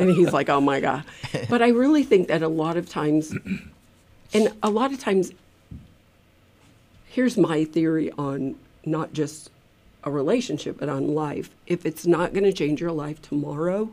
[0.00, 1.02] and he's like, oh my God.
[1.48, 3.34] But I really think that a lot of times,
[4.34, 5.32] and a lot of times,
[7.08, 9.50] here's my theory on not just
[10.04, 11.48] a relationship, but on life.
[11.66, 13.90] If it's not going to change your life tomorrow,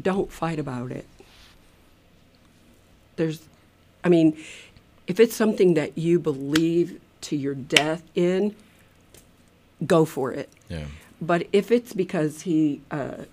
[0.00, 1.06] don't fight about it.
[3.20, 3.42] There's,
[4.02, 4.34] I mean,
[5.06, 8.56] if it's something that you believe to your death in,
[9.86, 10.48] go for it.
[10.70, 10.86] Yeah.
[11.20, 13.24] But if it's because he uh,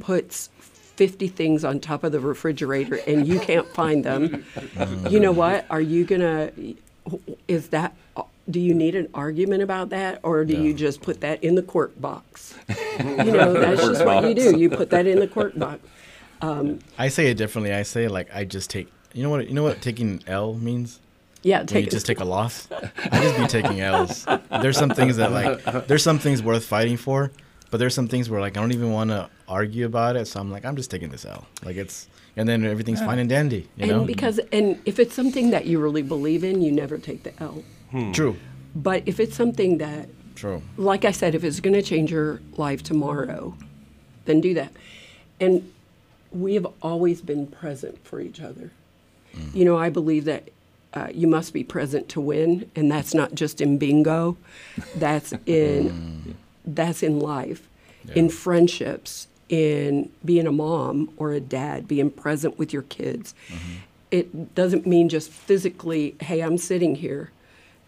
[0.00, 0.48] puts
[0.96, 4.46] 50 things on top of the refrigerator and you can't find them,
[5.10, 5.66] you know what?
[5.68, 6.76] Are you going to,
[7.46, 7.94] is that,
[8.50, 11.62] do you need an argument about that or do you just put that in the
[11.62, 12.54] court box?
[12.98, 14.58] you know, that's just what you do.
[14.58, 15.86] You put that in the court box.
[16.42, 17.72] Um, I say it differently.
[17.72, 19.48] I say like I just take You know what?
[19.48, 21.00] You know what taking L means?
[21.42, 22.68] Yeah, When take you just take a loss.
[22.70, 24.26] I just be taking L's.
[24.60, 27.32] There's some things that like there's some things worth fighting for,
[27.70, 30.26] but there's some things where like I don't even want to argue about it.
[30.26, 31.46] So I'm like I'm just taking this L.
[31.64, 33.38] Like it's and then everything's fine and uh-huh.
[33.38, 33.68] dandy.
[33.76, 34.04] You and know?
[34.04, 37.64] because and if it's something that you really believe in, you never take the L.
[37.90, 38.12] Hmm.
[38.12, 38.36] True.
[38.74, 40.62] But if it's something that True.
[40.76, 43.54] like I said, if it's going to change your life tomorrow,
[44.26, 44.72] then do that.
[45.40, 45.72] And
[46.32, 48.70] we have always been present for each other.
[49.54, 50.48] You know, I believe that
[50.92, 54.36] uh, you must be present to win, and that's not just in bingo.
[54.96, 57.68] That's in that's in life,
[58.14, 63.34] in friendships, in being a mom or a dad, being present with your kids.
[64.10, 67.30] It doesn't mean just physically, hey, I'm sitting here.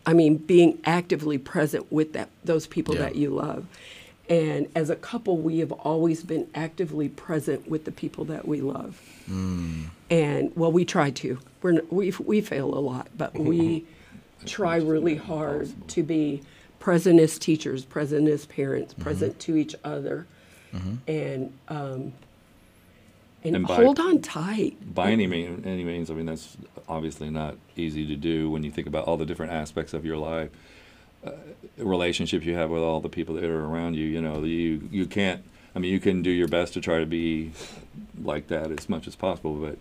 [0.07, 3.01] I mean, being actively present with that those people Yeah.
[3.03, 3.67] that you love.
[4.33, 8.63] And as a couple, we have always been actively present with the people that we
[8.63, 8.99] love.
[9.27, 9.83] Hmm.
[10.09, 11.39] And well, we try to.
[11.61, 13.85] We're we we fail a lot, but we
[14.47, 16.41] try really hard to be
[16.79, 19.03] present as teachers, present as parents, mm-hmm.
[19.03, 20.27] present to each other,
[20.73, 20.95] mm-hmm.
[21.07, 22.15] and um,
[23.45, 24.95] and, And by- hold on tight.
[24.95, 26.57] by any mean, any means, I mean that's
[26.89, 30.17] obviously not easy to do when you think about all the different aspects of your
[30.17, 30.49] life,
[31.77, 34.05] relationships you have with all the people that are around you.
[34.05, 35.43] You know, you you can't.
[35.75, 37.53] I mean, you can do your best to try to be
[38.23, 39.79] like that as much as possible, but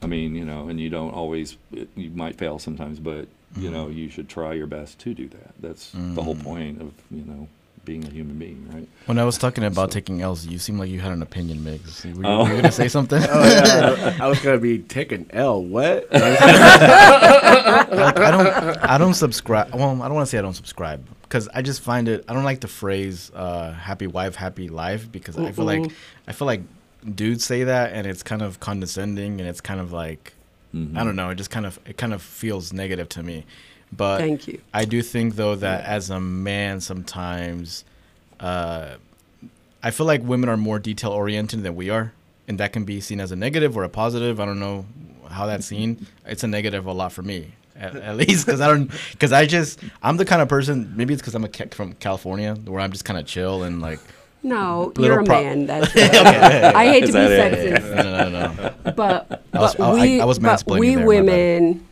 [0.00, 1.56] I mean, you know, and you don't always.
[1.72, 3.72] You might fail sometimes, but you mm-hmm.
[3.72, 5.54] know, you should try your best to do that.
[5.60, 6.44] That's the whole mm-hmm.
[6.44, 7.48] point of you know
[7.84, 8.88] being a human being, right?
[9.06, 12.04] When I was talking about taking L's, you seemed like you had an opinion, Migs.
[12.04, 12.44] Were you, Oh.
[12.44, 13.22] were you gonna say something?
[13.30, 15.62] Oh yeah, I was gonna be taking L.
[15.62, 16.08] What?
[16.12, 16.22] like,
[18.18, 18.46] I don't
[18.84, 19.74] I don't subscribe.
[19.74, 22.24] Well, I don't want to say I don't subscribe because I just find it.
[22.28, 25.90] I don't like the phrase uh, "happy wife, happy life" because I feel like
[26.26, 26.62] I feel like
[27.14, 30.34] dudes say that and it's kind of condescending and it's kind of like
[30.74, 31.30] I don't know.
[31.30, 33.44] It just kind of it kind of feels negative to me.
[33.96, 34.60] But Thank you.
[34.72, 37.84] I do think though that as a man, sometimes
[38.40, 38.96] uh,
[39.82, 42.12] I feel like women are more detail oriented than we are,
[42.48, 44.40] and that can be seen as a negative or a positive.
[44.40, 44.86] I don't know
[45.30, 46.06] how that's seen.
[46.26, 49.44] It's a negative a lot for me, at, at least because I don't because I
[49.46, 50.92] just I'm the kind of person.
[50.96, 53.80] Maybe it's because I'm a ca- from California where I'm just kind of chill and
[53.82, 54.00] like.
[54.42, 55.66] No, you're a pro- man.
[55.66, 57.96] That's I hate to be sexist.
[57.96, 58.92] No, no, no, no.
[58.92, 61.06] but I was- but I- we I was but we there, my bad.
[61.24, 61.86] women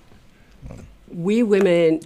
[1.13, 2.01] we women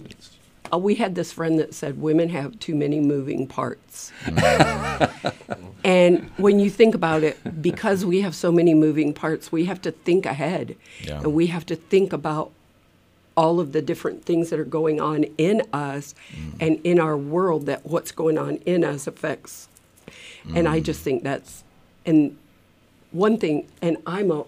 [0.73, 4.11] uh, we had this friend that said women have too many moving parts
[5.83, 9.81] and when you think about it because we have so many moving parts we have
[9.81, 11.19] to think ahead Yeah.
[11.21, 12.51] and we have to think about
[13.35, 16.53] all of the different things that are going on in us Mm.
[16.59, 19.67] and in our world that what's going on in us affects
[20.55, 20.83] and i Mm.
[20.83, 21.63] just think that's
[22.05, 22.35] and
[23.11, 24.43] one thing and i'm a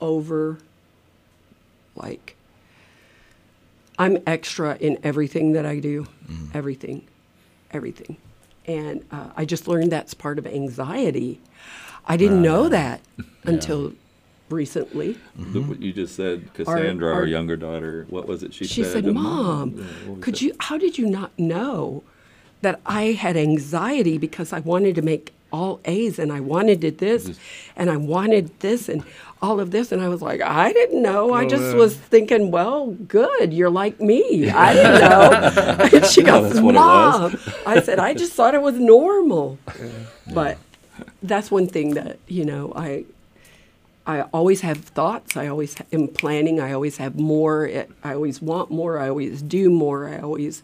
[0.00, 0.58] over
[1.96, 2.36] like
[3.98, 6.54] i'm extra in everything that i do Mm.
[6.54, 7.02] everything
[7.70, 8.16] everything
[8.66, 11.38] and uh, i just learned that's part of anxiety
[12.06, 13.00] i didn't know that
[13.44, 13.92] until
[14.50, 18.06] recently The- What you just said, Cassandra, our, our- younger daughter.
[18.10, 19.14] What was it she, she said, said?
[19.14, 20.42] "Mom, Yeah, what was could it?
[20.42, 20.52] you?
[20.60, 22.02] How did you not know
[22.60, 26.90] that I had anxiety because I wanted to make all A's and I wanted to
[26.90, 27.38] this
[27.76, 29.02] and I wanted this and
[29.44, 31.32] all of this and I was like, I didn't know.
[31.34, 31.76] I just man.
[31.78, 34.50] was thinking, well, good, you're like me.
[34.50, 35.88] I didn't know.
[35.98, 37.54] and she No, goes, that's what it was." Mom.
[37.66, 39.58] I said, I just thought it was normal.
[40.32, 40.58] But
[41.22, 43.04] that's one thing that you know I
[44.06, 45.36] I always have thoughts.
[45.36, 46.60] I always am planning.
[46.60, 47.68] I always have more.
[48.02, 48.98] I always want more.
[48.98, 50.08] I always do more.
[50.08, 50.62] I always,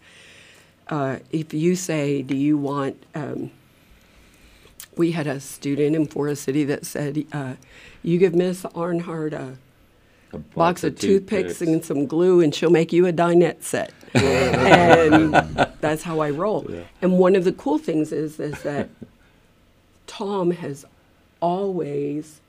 [0.88, 3.50] uh, if you say, do you want, um,
[4.96, 7.54] we had a student in Forest City that said, uh,
[8.02, 9.56] you give Miss Arnhart a
[10.32, 13.92] A box of toothpicks and some glue and she'll make you a dinette set.
[14.14, 15.34] and
[15.80, 16.68] that's how I roll.
[17.02, 18.88] And one of the cool things is, is that
[20.06, 20.84] Tom has
[21.40, 22.40] always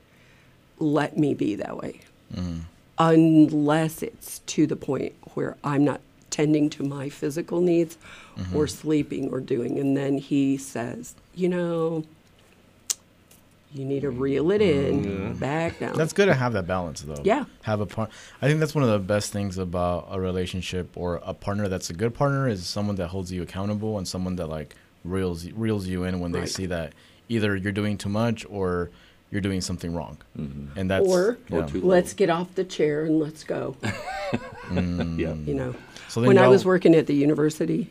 [0.79, 2.01] let me be that way.
[2.33, 2.61] Mm.
[2.97, 7.97] Unless it's to the point where I'm not tending to my physical needs
[8.53, 8.65] or mm-hmm.
[8.65, 9.77] sleeping or doing.
[9.79, 12.03] And then he says, you know,
[13.73, 15.33] you need to reel it in, mm-hmm.
[15.33, 15.95] back down.
[15.95, 17.21] That's good to have that balance, though.
[17.23, 17.45] Yeah.
[17.63, 18.09] Have a part.
[18.41, 21.89] I think that's one of the best things about a relationship or a partner that's
[21.89, 25.87] a good partner is someone that holds you accountable and someone that like reels reels
[25.87, 26.49] you in when they Right.
[26.49, 26.93] see that
[27.29, 28.91] either you're doing too much or
[29.31, 30.17] you're doing something wrong.
[30.37, 30.77] Mm-hmm.
[30.77, 31.57] And that's Or- yeah.
[31.59, 33.75] Or too- let's get off the chair and let's go.
[34.71, 35.33] Yeah.
[35.33, 35.75] you know.
[36.07, 37.89] So then when I was working at the university,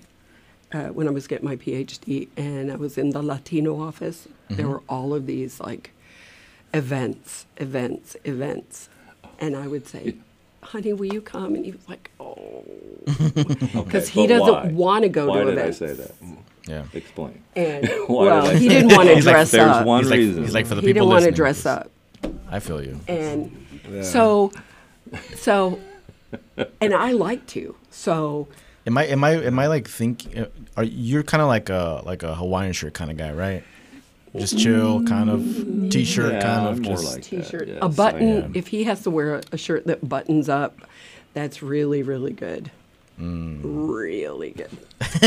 [0.73, 4.66] uh, when I was getting my PhD, and I was in the Latino office, there
[4.66, 4.68] Mm-hmm.
[4.68, 5.91] were all of these like
[6.75, 8.89] events, events, events,
[9.41, 10.14] and I would say,
[10.62, 11.55] honey, will you come?
[11.55, 12.64] And he was like, oh,
[13.09, 15.83] Okay, because he doesn't want to go Why to did events.
[15.83, 16.12] I say that?
[16.68, 16.85] Yeah.
[16.93, 17.43] Explain.
[17.57, 19.87] And well, did he didn't want to He's like, dress There's up.
[19.87, 20.43] one He's like, reason.
[20.45, 21.91] he's like for the he people didn't want to dress up.
[22.51, 23.01] I feel you.
[23.09, 24.03] And Yeah.
[24.03, 24.53] so,
[25.37, 25.81] so,
[26.81, 27.75] and I like to.
[27.91, 28.47] So
[28.87, 32.03] Am I am I am I like think uh, are you're kind of like a
[32.05, 33.62] like a Hawaiian shirt kind of guy, right?
[34.37, 37.78] Just chill, kind of t-shirt, Yeah, kind of I'm more just like that, t-shirt, yes,
[37.83, 38.53] a I button.
[38.55, 40.78] If he has to wear a, a shirt that buttons up,
[41.35, 42.70] that's really, really good.
[43.20, 43.61] Mm.
[43.64, 44.70] Really good.
[45.01, 45.26] I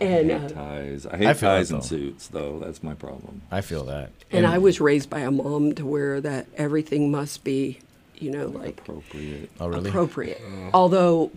[0.00, 1.06] and hate uh, ties.
[1.06, 2.60] I I hate feel that, ties and suits, though.
[2.60, 3.42] That's my problem.
[3.50, 4.10] I feel that.
[4.30, 7.80] and I was raised by a mom to where that everything must be,
[8.16, 9.50] you know, like Appropriate.
[9.58, 9.90] oh really?
[9.90, 10.40] appropriate.
[10.72, 11.32] Although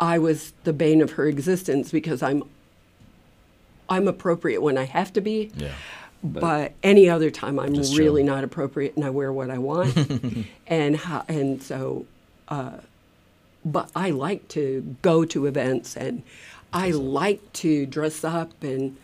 [0.00, 2.42] I was the bane of her existence because I'm
[3.88, 5.72] I'm appropriate when I have to be, Yeah.
[6.22, 8.34] but any other time I'm really chill.
[8.34, 9.94] not appropriate and I wear what I want.
[10.66, 12.06] and how, and so
[12.48, 12.78] uh,
[13.64, 16.22] but I like to go to events and
[16.72, 18.96] I like to dress up and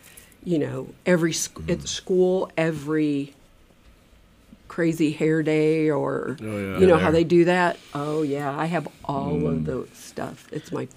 [0.44, 1.70] you know every sc- Mm.
[1.72, 3.34] at school every
[4.80, 6.78] crazy hair day or Oh, yeah.
[6.78, 7.00] you know Yeah.
[7.04, 9.64] how they do that oh yeah i have all of mm.
[9.66, 10.88] the stuff it's my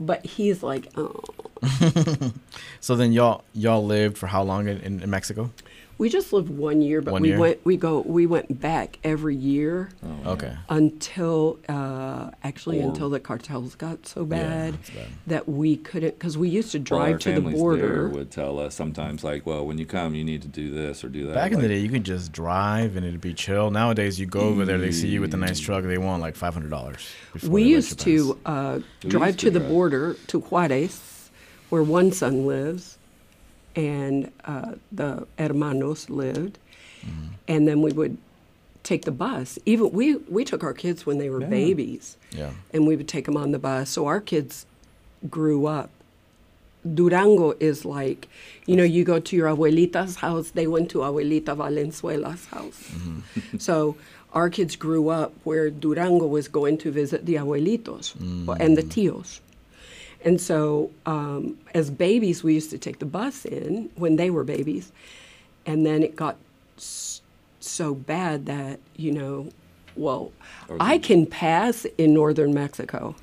[0.00, 1.22] but he's like oh
[2.80, 5.50] So then y'all y'all lived for how long in, in, in Mexico?
[5.98, 7.38] We just lived one year but One we year?
[7.38, 9.88] went we go we went back every year
[10.26, 10.54] Okay.
[10.68, 15.06] until uh, actually Or- until the cartels got so bad, that's bad.
[15.26, 17.88] that we couldn't because we used to Well, our drive to the border.
[17.88, 21.02] there would tell us sometimes, like, well, when you come, you need to do this
[21.04, 21.34] or do that.
[21.34, 23.70] Back in the day, you could just drive and it'd be chill.
[23.70, 26.34] Nowadays, you go over there, they see you with a nice truck, they want like
[26.36, 27.08] five hundred dollars.
[27.48, 31.30] we used to uh, drive used to, to the border to Juarez,
[31.70, 32.98] where one son lives,
[33.76, 36.58] and uh, the hermanos lived,
[37.06, 37.26] Mm-hmm.
[37.46, 38.16] and then we would
[38.82, 39.58] take the bus.
[39.66, 41.48] Even we we took our kids when they were Yeah.
[41.60, 42.16] babies.
[42.32, 42.50] Yeah.
[42.72, 43.90] and we would take them on the bus.
[43.90, 44.66] So our kids
[45.30, 45.90] grew up.
[46.94, 48.28] Durango is like,
[48.66, 52.80] you know, you go to your abuelita's house, they went to Abuelita Valenzuela's house.
[53.58, 53.96] so
[54.32, 58.14] our kids grew up where Durango was going to visit the abuelitos
[58.60, 59.40] and the tios.
[60.26, 64.44] And so um, as babies, we used to take the bus in when they were
[64.44, 64.92] babies.
[65.64, 66.36] And then it got
[66.76, 67.22] s-
[67.60, 69.48] so bad that, you know,
[69.94, 70.32] well,
[70.68, 73.14] Or I can pass in northern Mexico,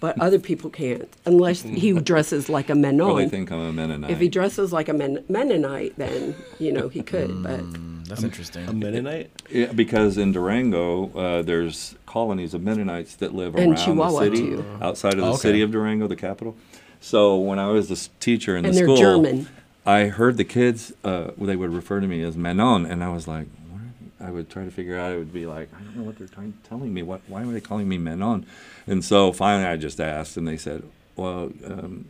[0.00, 3.28] but other people can't unless he dresses like a Or they Menon.
[3.30, 4.10] think I'm a Mennonite.
[4.10, 7.42] If he dresses like a Men- Mennonite, then, you know, he could.
[7.42, 8.66] But Mm, that's interesting.
[8.68, 9.30] A Mennonite?
[9.50, 14.36] Yeah, because in Durango, uh, there's colonies of Mennonites that live And around Chihuahua, the
[14.36, 14.64] city, too.
[14.80, 15.36] outside of the okay.
[15.48, 16.56] city of Durango, the capital.
[17.00, 19.48] So when I was a s- teacher in And the school, German.
[19.84, 20.92] I heard the kids.
[21.02, 24.26] Uh, they would refer to me as Manon, and I was like, what?
[24.28, 25.12] I would try to figure out.
[25.12, 27.02] It would be like, I don't know what they're trying, telling me.
[27.02, 27.20] What?
[27.26, 28.46] Why are they calling me Manon?
[28.86, 30.84] And so finally, I just asked, and they said,
[31.16, 31.50] well.
[31.66, 32.04] Um,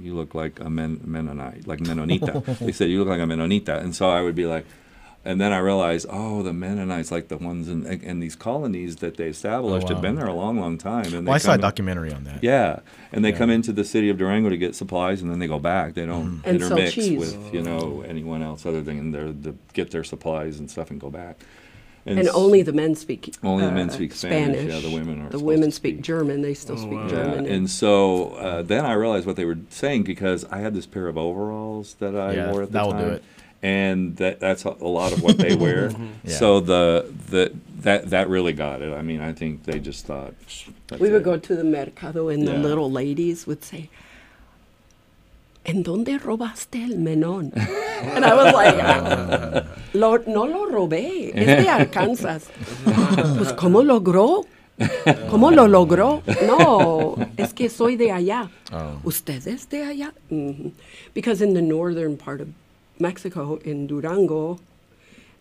[0.00, 2.58] you look like a Men- Mennonite, like Mennonita.
[2.66, 4.64] they said you look like a Mennonita, and so I would be like,
[5.24, 9.16] and then I realized, oh, the Mennonites, like the ones in, in these colonies that
[9.16, 9.94] they established, Oh, wow.
[9.94, 11.14] have been there a long, long time.
[11.14, 12.42] And Well, I saw a come in- documentary on that.
[12.44, 12.80] Yeah,
[13.12, 13.38] and they Yeah.
[13.38, 15.94] come into the city of Durango to get supplies, and then they go back.
[15.94, 19.90] They don't And sell intermix with you know anyone else other than their the get
[19.90, 21.36] their supplies and stuff and go back.
[22.06, 23.34] and s- only the men speak.
[23.42, 26.04] Only the men uh, speak Spanish, yeah, the women aren't The women to speak speak.
[26.04, 26.42] German.
[26.42, 27.08] They still speak wow.
[27.08, 27.46] German.
[27.46, 30.84] Yeah, and so uh, then I realized what they were saying because I had this
[30.84, 33.24] pair of overalls that I Yeah, wore at the that'll do time, it.
[33.64, 35.90] And that that's a, a lot of what they wear.
[36.24, 36.36] Yeah.
[36.38, 37.52] So the the
[37.82, 38.92] that that really got it.
[38.92, 40.34] I mean, I think they just thought
[40.98, 41.24] we would it.
[41.24, 43.90] go to the mercado, and the little ladies would say,
[45.66, 47.52] ¿En dónde robaste el menón?
[48.16, 52.48] and I was like, "Ah, lo, no lo robé, es de Arkansas.
[52.84, 54.44] pues, ¿cómo logró?
[55.30, 56.22] ¿Cómo lo logró?
[56.46, 58.50] No, es que soy de allá.
[58.72, 58.98] Oh.
[59.04, 60.12] ¿Usted es de allá?
[60.30, 60.72] Mhm.
[61.14, 62.48] Because in the northern part of
[62.98, 64.58] Mexico, in Durango,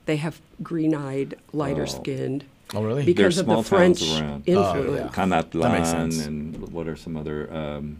[0.05, 1.57] they have green-eyed, Oh.
[1.57, 2.43] lighter-skinned.
[2.73, 3.05] Oh, really?
[3.05, 4.43] Because There's of small the French around.
[4.47, 4.77] influence.
[4.87, 6.25] Oh, That makes Canatlan sense.
[6.25, 7.97] and what are some other um,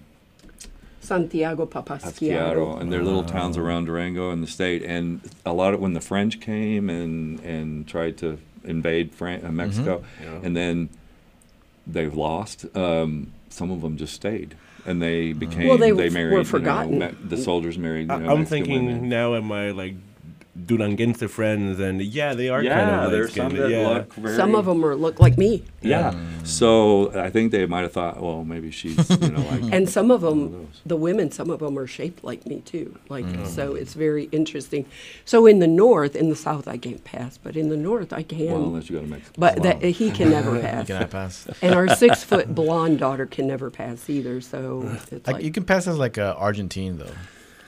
[1.01, 2.01] Santiago Papasquiaro.
[2.01, 4.81] Pasquiaro, and they're little towns around Durango in the state.
[4.83, 9.51] And a lot of when the French came and and tried to invade Fran- uh,
[9.51, 10.39] Mexico, Yeah.
[10.41, 10.89] and then
[11.85, 12.65] they've lost.
[12.75, 15.67] Um, some of them just stayed, and they became.
[15.67, 16.31] Well, they they were married.
[16.31, 17.17] you know, forgotten.
[17.27, 18.07] The soldiers married.
[18.07, 19.09] You I, know, I'm Mexican thinking women.
[19.09, 19.95] now at my like
[20.55, 23.87] Duranguense friends, and yeah, they are yeah, kind of there's some light-skinned, that yeah.
[23.87, 24.35] look very.
[24.35, 26.13] Some of them are look like me, Yeah.
[26.43, 29.63] So I think they might have thought, well, maybe she's, you know, like.
[29.73, 32.59] and some of One of them, the women, some of them are shaped like me
[32.61, 32.99] too.
[33.09, 33.47] Like mm.
[33.47, 34.85] so, it's very interesting.
[35.25, 38.21] So in the north, in the south, I can't pass, but in the north, I
[38.21, 38.51] can.
[38.51, 39.33] well, unless you go to Mexico.
[39.37, 40.85] but that, he can never pass.
[40.85, 41.47] Can I pass?
[41.63, 44.39] and our six foot blonde daughter can never pass either.
[44.39, 47.15] So it's Like, like you can pass as like a Argentine though.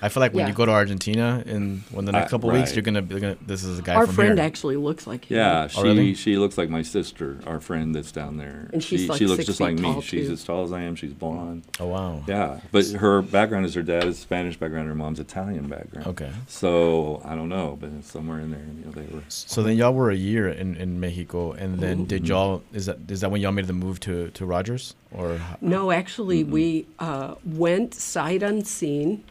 [0.05, 0.49] I feel like when Yeah.
[0.49, 3.37] you go to Argentina in when the next Uh, couple weeks, you're gonna, you're gonna.
[3.45, 4.45] This is a guy our from friend here.
[4.45, 5.37] actually looks like him.
[5.37, 6.13] Yeah, she Oh, really?
[6.13, 8.69] she looks like my sister, our friend that's down there.
[8.71, 9.81] And she's she, like she looks six just feet like me.
[9.93, 10.95] tall, She's as tall as I am.
[10.95, 11.63] She's blonde.
[11.79, 12.23] Oh wow.
[12.27, 16.07] Yeah, but her background is her dad is Spanish background, her mom's Italian background.
[16.07, 16.29] Okay.
[16.47, 19.23] So I don't know, but it's somewhere in there, you know, they were.
[19.29, 22.03] So then y'all were a year in, in Mexico, and then Mm-hmm.
[22.05, 25.39] did y'all is that is that when y'all made the move to to Rogers or
[25.61, 29.23] No, actually, we uh, went sight unseen.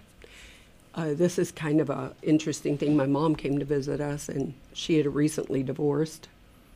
[0.95, 2.97] Uh, this is kind of a interesting thing.
[2.97, 6.29] My mom came to visit us, and she had recently divorced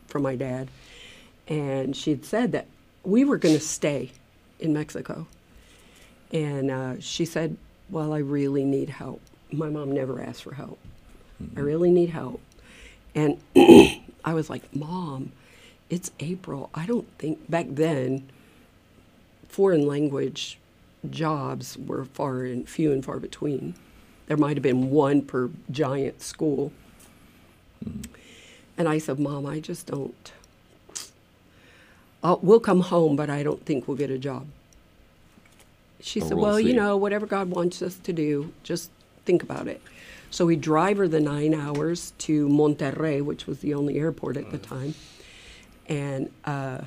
[0.08, 0.68] from my dad,
[1.46, 2.66] and she had said that
[3.04, 4.10] we were going to stay
[4.58, 5.26] in Mexico,
[6.32, 7.56] and uh, she said,
[7.90, 9.20] "Well, I really need help."
[9.52, 10.78] My mom never asked for help.
[11.56, 12.40] I really need help,
[13.14, 15.32] and I was like, "Mom,
[15.90, 16.70] it's April.
[16.74, 18.28] I don't think back then."
[19.48, 20.58] foreign language
[21.10, 23.74] jobs were far and few and far between.
[24.29, 26.70] There might have been one per giant school.
[28.76, 30.33] And I said, Mom, I just don't.
[32.22, 34.47] I'll, we'll come home, but I don't think we'll get a job.
[36.01, 38.91] She But said, we'll Well, you know, whatever God wants us to do, just
[39.24, 39.81] think about it.
[40.31, 44.51] So we drive her the nine hours to Monterrey, which was the only airport at
[44.51, 44.95] the time.
[45.89, 46.83] And uh,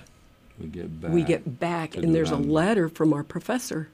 [0.59, 1.11] We get back.
[1.11, 3.89] we get back and there's a letter from our professor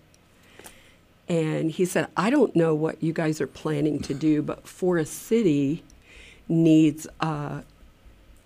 [1.29, 5.13] and he said i don't know what you guys are planning to do but forest
[5.13, 5.83] city
[6.47, 7.61] needs uh,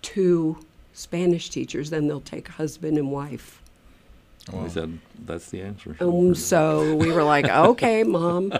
[0.02, 0.58] two
[0.92, 3.62] spanish teachers then they'll take husband and wife
[4.52, 5.96] We said that's the answer.
[6.00, 8.52] um, so we were like okay mom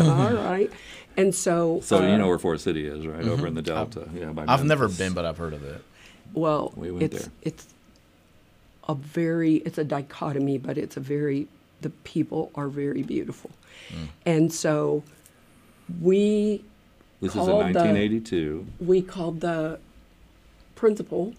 [0.00, 0.70] all right
[1.18, 3.24] and so So you uh, know where Forest City is, right?
[3.26, 4.06] Over in the Delta.
[4.14, 4.50] yeah, by Mm-hmm.
[4.50, 5.82] I've never been, but I've heard of it.
[6.34, 7.32] Well, We went it's there.
[7.40, 7.66] it's
[8.86, 11.48] a very it's a dichotomy, but it's a very
[11.80, 13.50] the people are very beautiful,
[13.92, 14.08] Mm.
[14.24, 15.02] and so
[16.00, 16.62] we
[17.20, 18.66] This is in called the- 1982.
[18.80, 19.78] we called the
[20.74, 21.34] principal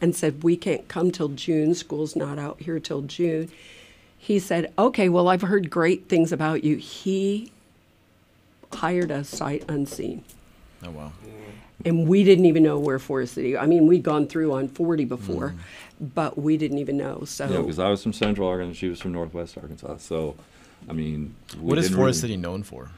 [0.00, 1.74] and said we can't come till June.
[1.74, 3.48] School's not out here till June.
[4.16, 7.50] He said, "Okay, well I've heard great things about you." He
[8.72, 10.22] hired us sight unseen
[10.84, 11.12] Oh wow.
[11.84, 13.56] and we didn't even know where Forest City.
[13.56, 15.54] I mean, we'd gone through on 40 before,
[16.00, 17.24] but we didn't even know.
[17.24, 19.96] So Yeah, because I was from Central Arkansas, she was from Northwest Arkansas.
[19.98, 20.36] So,
[20.88, 22.90] I mean, What is Forest really- City known for?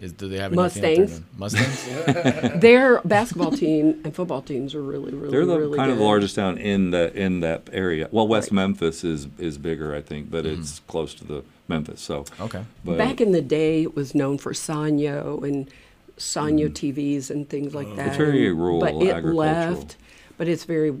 [0.00, 1.84] Is do they have anything that Mustangs.
[1.84, 2.60] Mustangs?
[2.60, 6.02] their basketball team and football teams are really, really, They're the really kind of the
[6.02, 8.08] largest town in that in that area.
[8.10, 8.56] Well, West Right.
[8.56, 12.00] Memphis is is bigger, I think, but it's close to the Memphis.
[12.00, 12.64] So, okay.
[12.84, 15.70] but Back in the day, it was known for Sanyo and
[16.18, 18.04] Sanyo TVs and things like that.
[18.06, 18.08] Mm.
[18.08, 19.36] It's very and- rural, but it agricultural.
[19.36, 19.96] left.
[20.36, 21.00] But it's very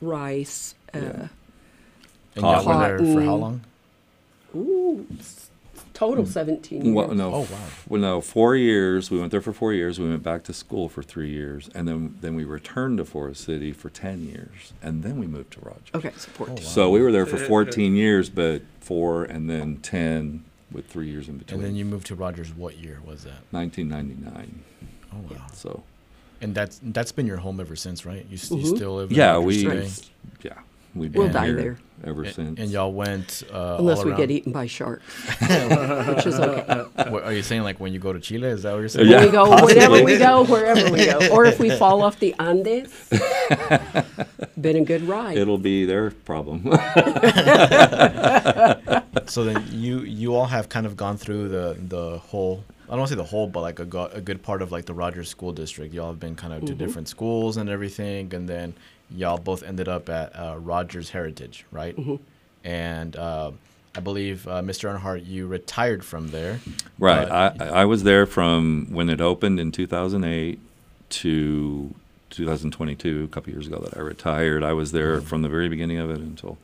[0.00, 0.74] rice.
[0.92, 1.28] Uh, Yeah.
[2.34, 3.60] And y'all were there for how long?
[4.54, 5.50] Ooh, s-
[5.92, 6.30] total hmm.
[6.30, 6.94] 17 years.
[6.94, 7.46] well, no, Oh, wow.
[7.88, 9.10] Well, no, four years.
[9.10, 9.98] We went there for four years.
[9.98, 13.44] We went back to school for three years, and then then we returned to Forest
[13.44, 15.88] City for ten years, and then we moved to Rogers.
[15.94, 16.50] Okay, support.
[16.50, 16.60] Oh, wow.
[16.60, 20.86] So we were there for uh, uh, 14 years, but four and then 10 with
[20.88, 21.60] three years in between.
[21.60, 22.52] And then you moved to Rogers.
[22.52, 23.42] What year was that?
[23.52, 24.62] 1999.
[25.12, 25.46] Oh wow.
[25.52, 25.82] So
[26.40, 28.26] And that's that's been your home ever since, right?
[28.28, 28.76] You, s you Mhm.
[28.76, 29.10] still live.
[29.10, 29.90] in yeah, Rogers we today?
[30.42, 30.58] yeah
[30.94, 31.78] we've We'll been die here there.
[32.06, 32.60] ever And, since.
[32.60, 34.20] and y'all went uh, Unless all we around.
[34.20, 35.04] get eaten by sharks,
[35.40, 36.84] which is okay.
[37.10, 38.48] What, are you saying like when you go to Chile?
[38.48, 39.08] Is that what you're saying?
[39.08, 39.24] Yeah.
[39.24, 39.74] we go possibly.
[39.74, 42.92] wherever we go, wherever we go, or if we fall off the Andes.
[44.60, 45.36] Been a good ride.
[45.36, 46.64] It'll be their problem.
[49.26, 52.62] So then you you all have kind of gone through the the whole.
[52.86, 54.70] I don't want to say the whole, but like a, go, a good part of
[54.70, 55.94] like the Rogers School District.
[55.94, 56.78] Y'all have been kind of to Mm-hmm.
[56.78, 58.74] different schools and everything, and then
[59.14, 61.96] y'all both ended up at uh, Rogers Heritage, right?
[61.96, 62.16] Mm-hmm.
[62.64, 63.52] And uh,
[63.94, 64.88] I believe uh, Mr.
[64.88, 66.60] Arnhart, you retired from there.
[66.98, 67.28] right.
[67.28, 70.58] but- I, I was there from when it opened in 2008
[71.10, 71.94] to
[72.30, 74.64] 2022, a couple years ago that I retired.
[74.64, 76.58] I was there from the very beginning of it until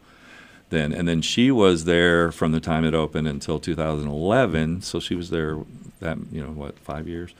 [0.70, 0.92] then.
[0.92, 4.82] And then she was there from the time it opened until 2011.
[4.82, 5.58] So she was there
[6.00, 7.32] that, you know, what, five years?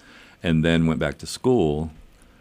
[0.42, 1.90] And then went back to school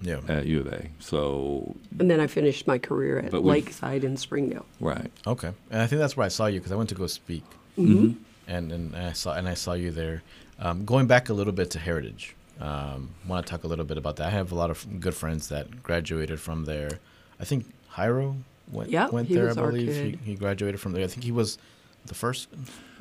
[0.01, 0.19] yeah.
[0.27, 0.89] at U of A.
[0.99, 4.65] So, and then I finished my career at But we've- Lakeside in Springdale.
[4.79, 5.11] right.
[5.27, 7.43] Okay, and I think that's where I saw you because I went to go speak,
[7.77, 8.13] Mm-hmm.
[8.47, 10.23] and and I saw and I saw you there.
[10.59, 13.97] Um, going back a little bit to Heritage, Um, want to talk a little bit
[13.97, 14.27] about that.
[14.27, 16.99] I have a lot of good friends that graduated from there.
[17.39, 18.35] I think Hyro
[18.69, 19.45] went, Yep, went he there.
[19.47, 20.19] was I our believe kid.
[20.25, 21.05] he, he graduated from there.
[21.05, 21.57] I think he was
[22.05, 22.49] the first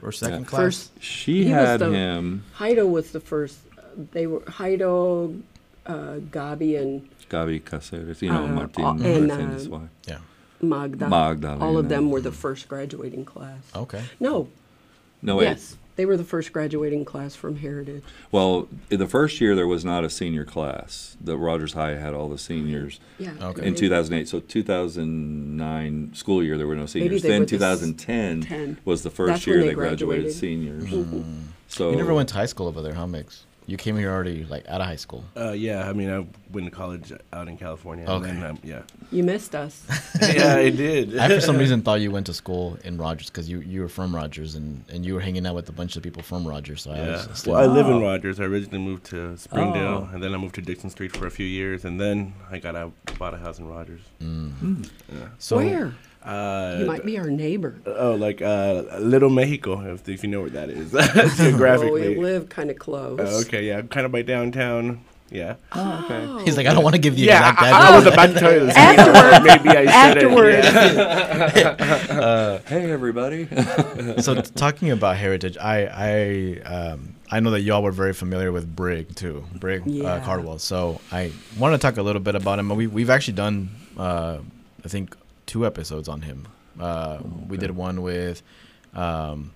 [0.00, 0.46] or second Yeah.
[0.46, 0.60] class.
[0.62, 3.58] First, She He was had the- him, Heido was the first.
[3.76, 3.82] uh,
[4.12, 5.40] They were Heido,
[5.88, 9.88] uh, Gabi, and Gabi Caceres, you know, Uh, Martin uh, and, Martin's uh, wife.
[10.06, 10.18] Yeah.
[10.60, 11.08] Magda.
[11.08, 11.64] Magdalena.
[11.64, 13.60] All of them were the first graduating class.
[13.74, 14.02] Okay.
[14.20, 14.48] No,
[15.22, 15.44] No, wait.
[15.44, 18.02] yes, they were the first graduating class from Heritage.
[18.32, 21.16] Well, in the first year, there was not a senior class.
[21.20, 22.98] The Rogers High had all the seniors.
[23.18, 23.32] Yeah.
[23.40, 23.66] Okay.
[23.66, 27.22] In 2008, so 2009 school year, there were no seniors.
[27.22, 28.78] Then were the 2010 10.
[28.84, 30.32] was the first That's year they they graduated, graduated.
[30.32, 30.90] seniors.
[31.68, 33.40] So You never went to high school over there, huh, Migs?
[33.68, 35.22] You came here already like out of high school.
[35.36, 38.06] Uh, yeah, I mean, I went to college out in California.
[38.08, 38.32] and Okay.
[38.32, 38.80] then, um, yeah.
[39.12, 39.84] You missed us.
[40.22, 41.18] yeah, I did.
[41.18, 43.88] I for some reason thought you went to school in Rogers because you, you were
[43.90, 46.80] from Rogers and, and you were hanging out with a bunch of people from Rogers.
[46.80, 47.26] So I Yeah.
[47.28, 48.02] was Well, I live in Oh.
[48.02, 48.40] Rogers.
[48.40, 50.14] I originally moved to Springdale, Oh.
[50.14, 52.74] and then I moved to Dixon Street for a few years, and then I got
[52.74, 54.00] out, bought a house in Rogers.
[55.38, 55.92] so Where?
[56.28, 57.76] Uh, You might be our neighbor.
[57.86, 62.16] Oh, like uh, Little Mexico, if, if you know where that is Oh, geographically.
[62.16, 63.18] we live kind of close.
[63.18, 65.00] Uh, okay, yeah, kind of by downtown.
[65.30, 65.56] Yeah.
[65.72, 66.44] Oh, okay.
[66.44, 67.82] He's like, I don't want to give the yeah, exact I, address.
[67.90, 68.76] I was about to tell you this.
[68.76, 69.42] Afterward.
[69.44, 70.54] Maybe I said Afterward.
[70.54, 70.64] it.
[71.56, 72.58] Yeah.
[72.68, 73.46] Hey, everybody.
[74.22, 78.52] so t- talking about heritage, I I um, I know that y'all were very familiar
[78.52, 80.58] with Brig too, Brig uh, Cardwell.
[80.58, 82.68] So I want to talk a little bit about him.
[82.70, 83.68] We we've actually done
[83.98, 84.38] uh,
[84.84, 85.14] I think
[85.48, 86.46] two episodes on him.
[86.78, 87.18] Uh,
[87.48, 88.42] We did one with
[88.94, 89.50] um,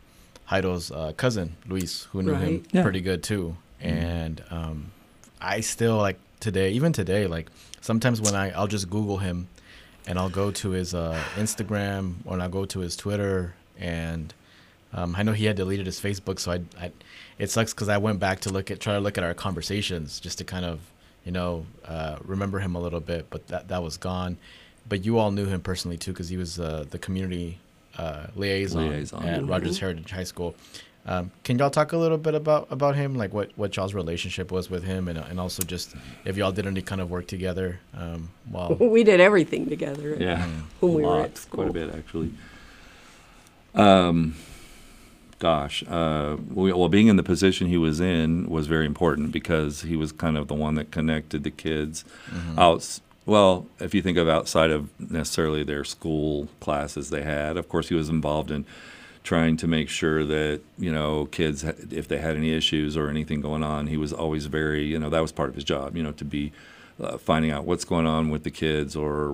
[0.50, 2.82] Heido's uh, cousin Luis, who knew him Yeah.
[2.82, 3.56] pretty good too.
[3.80, 4.90] And um,
[5.40, 7.46] I still like today, even today, like
[7.80, 9.46] sometimes when I I'll just Google him
[10.06, 14.34] and I'll go to his uh, Instagram or I'll go to his Twitter and
[14.94, 16.90] um, I know he had deleted his Facebook, so I, I
[17.38, 20.20] it sucks because I went back to look at try to look at our conversations
[20.20, 20.80] just to kind of
[21.24, 24.36] you know uh, remember him a little bit, but that that was gone.
[24.88, 27.58] But you all knew him personally too because he was uh, the community
[27.98, 29.24] uh, liaison, Liaison.
[29.24, 30.54] at Rogers Heritage High School.
[31.04, 34.52] Um, can y'all talk a little bit about about him, like what what y'all's relationship
[34.52, 37.80] was with him, and and also just if y'all did any kind of work together
[37.96, 40.16] um, while We did everything together.
[40.18, 40.46] Yeah,
[40.80, 42.32] When we were at Lots, quite a bit actually.
[43.74, 44.36] Um,
[45.40, 49.82] gosh, uh, we, well, being in the position he was in was very important because
[49.82, 52.04] he was kind of the one that connected the kids
[52.56, 53.00] out.
[53.24, 57.88] Well, if you think of outside of necessarily their school classes they had, of course
[57.88, 58.66] he was involved in
[59.22, 63.40] trying to make sure that you know kids if they had any issues or anything
[63.40, 66.02] going on he was always very you know that was part of his job you
[66.02, 66.52] know to be
[67.00, 69.30] uh, finding out what's going on with the kids or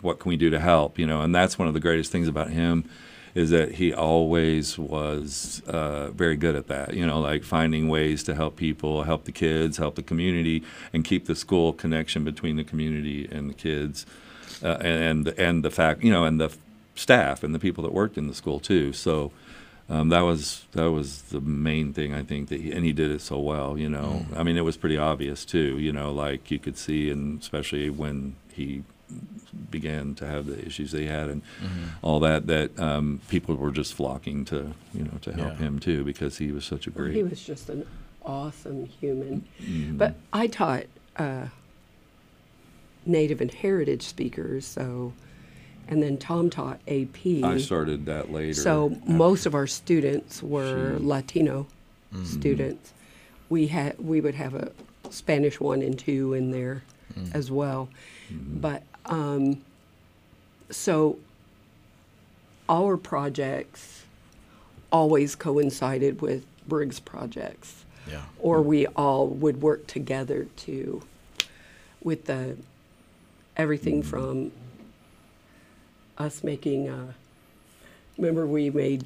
[0.00, 2.26] what can we do to help you know and that's one of the greatest things
[2.26, 2.88] about him
[3.34, 8.22] is that he always was uh, very good at that you know like finding ways
[8.22, 10.62] to help people help the kids help the community
[10.92, 14.06] and keep the school connection between the community and the kids
[14.62, 16.50] uh, and and the fact you know and the
[16.94, 18.92] staff and the people that worked in the school too.
[18.92, 19.32] So
[19.88, 23.10] um, that was that was the main thing I think that he, and he did
[23.10, 24.26] it so well you know.
[24.36, 27.90] I mean it was pretty obvious too you know like you could see and especially
[27.90, 28.84] when he
[29.70, 31.42] began to have the issues they had and
[32.02, 35.66] all that that um, people were just flocking to you know to help Yeah.
[35.66, 37.86] him too because he was such a great He was just an
[38.24, 39.44] awesome human.
[39.62, 39.98] Mhm.
[39.98, 40.84] But I taught
[41.16, 41.46] uh,
[43.04, 45.12] Native and Heritage speakers, so,
[45.88, 47.42] and then Tom taught AP.
[47.42, 51.66] I started that later So after- most of our students were She- Latino
[52.24, 52.92] students.
[53.48, 54.70] We had we would have a
[55.10, 56.84] Spanish one and two in there
[57.34, 57.88] as well,
[58.30, 59.62] but um,
[60.70, 61.18] so
[62.68, 64.04] our projects
[64.90, 68.22] always coincided with Brig's projects, yeah.
[68.40, 71.02] Or we all would work together to
[72.02, 72.56] with the
[73.56, 74.50] everything from
[76.18, 77.12] us making uh,
[78.16, 79.04] remember we made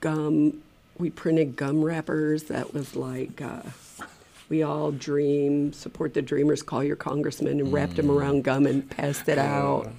[0.00, 0.62] gum
[0.98, 3.62] we printed gum wrappers that was like uh,
[4.48, 8.88] we all dream support the dreamers call your congressman and wrapped them around gum and
[8.90, 9.90] passed it out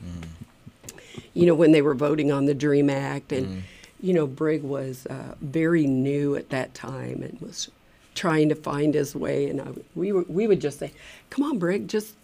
[1.33, 3.63] you know when they were voting on the dream act and
[4.01, 7.69] you know brig was uh, very new at that time and was
[8.13, 10.91] trying to find his way and I, we, were, we would just say
[11.29, 12.15] come on brig just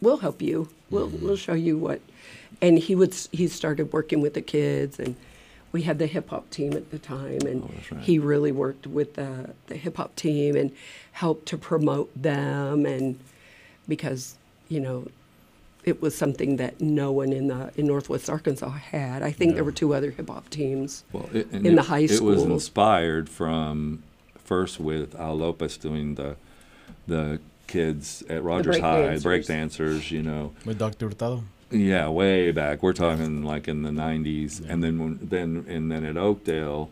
[0.00, 0.68] we'll help you.
[0.90, 2.00] We'll we'll show you what.
[2.60, 5.16] And he would he started working with the kids, and
[5.72, 8.02] we had the hip hop team at the time, and Oh, right.
[8.04, 10.72] he really worked with the the hip hop team and
[11.12, 13.18] helped to promote them, and
[13.88, 14.36] because
[14.68, 15.06] you know.
[15.82, 19.22] It was something that no one in the in Northwest Arkansas had.
[19.22, 21.04] I think there were two other hip hop teams.
[21.10, 22.28] Well, it, in it, the high school.
[22.28, 24.02] It was inspired from
[24.44, 26.36] first with Al Lopez doing the
[27.06, 29.22] the kids at Rogers break High, dancers.
[29.22, 30.52] break dancers, you know.
[30.66, 31.08] With Dr.
[31.08, 31.44] Hurtado.
[31.70, 32.82] Yeah, way back.
[32.82, 36.90] We're talking like in the '90s, and then when, then and then at Oakdale,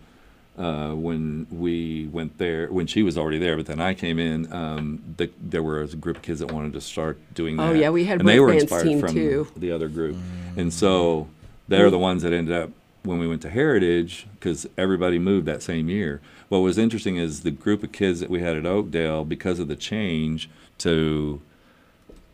[0.57, 4.53] uh, when we went there, when she was already there, but then I came in.
[4.53, 7.71] Um, the, there was a group of kids that wanted to start doing that.
[7.71, 9.49] Oh, yeah, we had and they were inspired team, from too.
[9.57, 10.17] the other group,
[10.57, 11.29] and so
[11.67, 12.71] they're the ones that ended up
[13.03, 16.21] when we went to Heritage because everybody moved that same year.
[16.49, 19.69] What was interesting is the group of kids that we had at Oakdale, because of
[19.69, 20.49] the change
[20.79, 21.41] to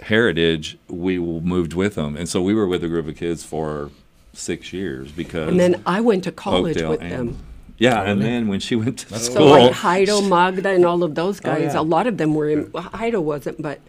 [0.01, 3.91] Heritage, we moved with them, and so we were with a group of kids for
[4.33, 7.37] six years because And then I went to college Oakdale with and- them.
[7.77, 11.17] Yeah, and then when she went to So school, like Heido, Magda, and all of
[11.17, 11.81] those guys, yeah.
[11.81, 12.71] a lot of them were in.
[12.71, 13.81] Well, Heido wasn't, but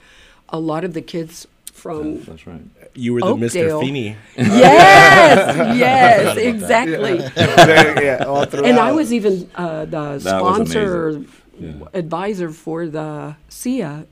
[0.50, 2.24] a lot of the kids from.
[2.24, 2.62] that's right.
[2.96, 3.80] You were the Oakdale.
[3.80, 3.82] Mr.
[3.82, 4.16] Feeney.
[4.36, 7.18] yes, yes, exactly.
[7.38, 11.24] yeah, all And I was even uh, the That sponsor
[11.60, 11.74] Yeah.
[11.94, 14.06] advisor for the SIA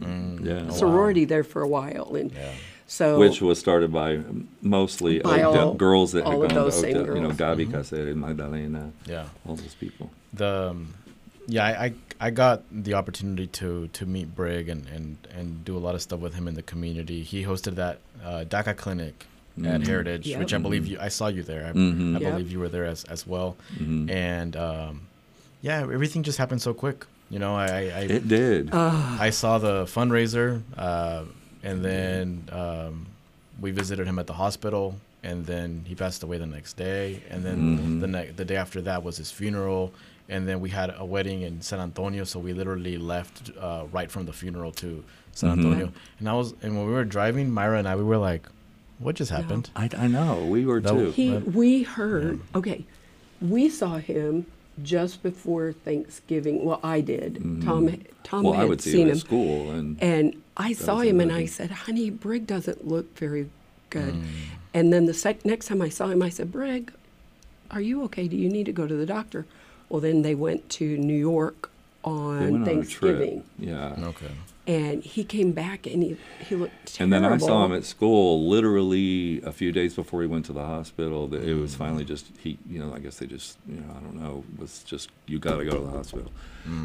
[0.00, 2.52] Yeah, sorority there for a while, and Yeah.
[2.86, 4.20] so which was started by
[4.62, 7.16] mostly By Oakdale, all- girls that all had of gone those to same Oakdale.
[7.16, 7.58] You know, girls.
[7.58, 9.26] Gabi Caceres, Magdalena, Yeah.
[9.46, 10.10] all those people.
[10.32, 10.94] the um,
[11.46, 11.92] yeah I, I
[12.22, 16.02] I got the opportunity to to meet Brig and, and and do a lot of
[16.02, 17.22] stuff with him in the community.
[17.22, 19.26] He hosted that uh, DACA clinic
[19.58, 19.86] at Mhm.
[19.86, 20.38] Heritage, Yep.
[20.38, 21.66] which I believe you I saw you there.
[21.66, 22.16] I, Mhm.
[22.16, 22.30] I Yep.
[22.32, 23.56] believe you were there as as well.
[23.78, 24.10] Mhm.
[24.10, 25.00] And um,
[25.62, 27.06] yeah, everything just happened so quick.
[27.30, 28.70] You know, I I, I, It did.
[28.72, 31.22] uh, I saw the fundraiser, uh,
[31.62, 33.06] and then um,
[33.60, 37.44] we visited him at the hospital, and then he passed away the next day, and
[37.44, 38.00] then Mhm.
[38.00, 39.92] the ne- the day after that was his funeral,
[40.28, 44.10] and then we had a wedding in San Antonio, so we literally left uh, right
[44.10, 45.52] from the funeral to San Mhm.
[45.58, 48.48] Antonio, and I was and when we were driving, Mayra and I, we were like,
[48.98, 50.44] "What just happened?" I, I know.
[50.46, 51.10] We were That- too.
[51.12, 52.84] he But- we heard okay,
[53.40, 54.46] we saw him
[54.82, 56.64] just before Thanksgiving.
[56.64, 57.36] Well, I did.
[57.62, 60.72] Tom Tom well, had I would see seen him him, at school, and and I
[60.72, 63.48] saw was him, and I said, "Honey, Brig doesn't look very
[63.90, 64.24] good." Mm.
[64.72, 66.92] And then the sec- next time I saw him, I said, "Brig,
[67.70, 68.28] are you okay?
[68.28, 69.46] Do you need to go to the doctor?"
[69.88, 71.70] Well, then they went to New York
[72.04, 73.68] they on went on a Thanksgiving, trip.
[73.68, 73.94] Yeah.
[74.06, 74.30] Okay.
[74.66, 76.16] And he came back, and he
[76.48, 77.14] he looked terrible.
[77.16, 80.52] And then I saw him at school literally a few days before he went to
[80.52, 81.26] the hospital.
[81.28, 84.00] That It was finally just he, you know, I guess they just, you know, I
[84.00, 86.30] don't know, was just you got to go to the hospital.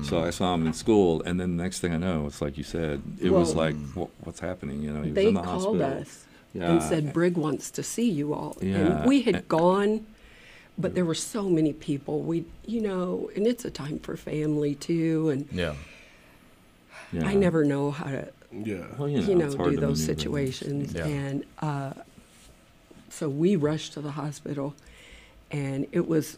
[0.03, 0.27] So hmm.
[0.27, 2.63] I saw him in school, and then the next thing I know, it's like you
[2.63, 4.81] said, it was like, what, what's happening?
[4.81, 5.73] You know, he was in the hospital.
[5.73, 6.71] They called us Yeah.
[6.71, 8.57] and said Brig wants to see you all.
[8.61, 8.75] Yeah.
[8.75, 10.05] And we had gone,
[10.77, 12.21] but there were so many people.
[12.21, 15.29] We, you know, and it's a time for family too.
[15.29, 15.75] And Yeah.
[17.15, 17.27] Yeah.
[17.27, 18.85] I never know how to, yeah.
[18.97, 20.93] well, you know, you know, do those situations.
[20.93, 21.05] Yeah.
[21.05, 21.93] And uh,
[23.09, 24.75] so we rushed to the hospital,
[25.51, 26.37] and it was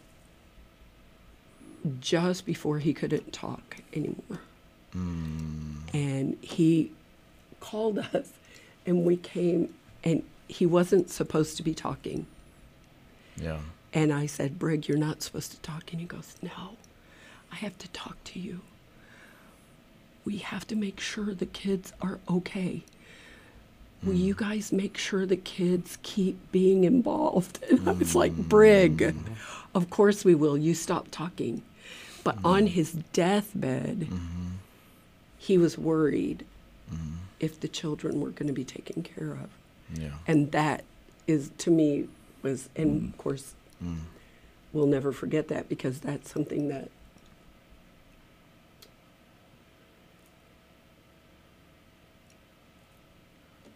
[2.00, 4.40] just before he couldn't talk anymore.
[5.94, 6.92] And he
[7.60, 8.32] called us,
[8.86, 9.74] and we came,
[10.04, 12.26] and he wasn't supposed to be talking.
[13.36, 13.60] Yeah.
[13.94, 15.92] And I said, Brig, you're not supposed to talk.
[15.92, 16.78] And he goes, No,
[17.52, 18.62] I have to talk to you.
[20.28, 22.84] We have to make sure the kids are okay.
[24.04, 24.18] Will hmm.
[24.18, 27.64] you guys make sure the kids keep being involved?
[27.72, 28.42] And I was like, hmm.
[28.42, 29.16] Brig,
[29.74, 30.58] of course we will.
[30.58, 31.64] You stop talking.
[32.26, 32.46] But hmm.
[32.46, 34.10] on his deathbed,
[35.38, 36.46] he was worried
[37.40, 39.50] if the children were going to be taken care of
[39.98, 40.10] Yeah.
[40.28, 40.84] and that
[41.28, 42.08] is to me
[42.42, 43.54] was and of course
[44.74, 46.90] we'll never forget that because that's something that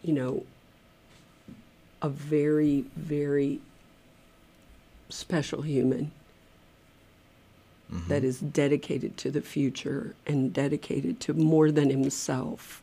[0.02, 0.44] you know
[2.00, 3.60] a very very
[5.08, 6.10] special human
[7.92, 8.08] mm-hmm.
[8.08, 12.82] that is dedicated to the future and dedicated to more than himself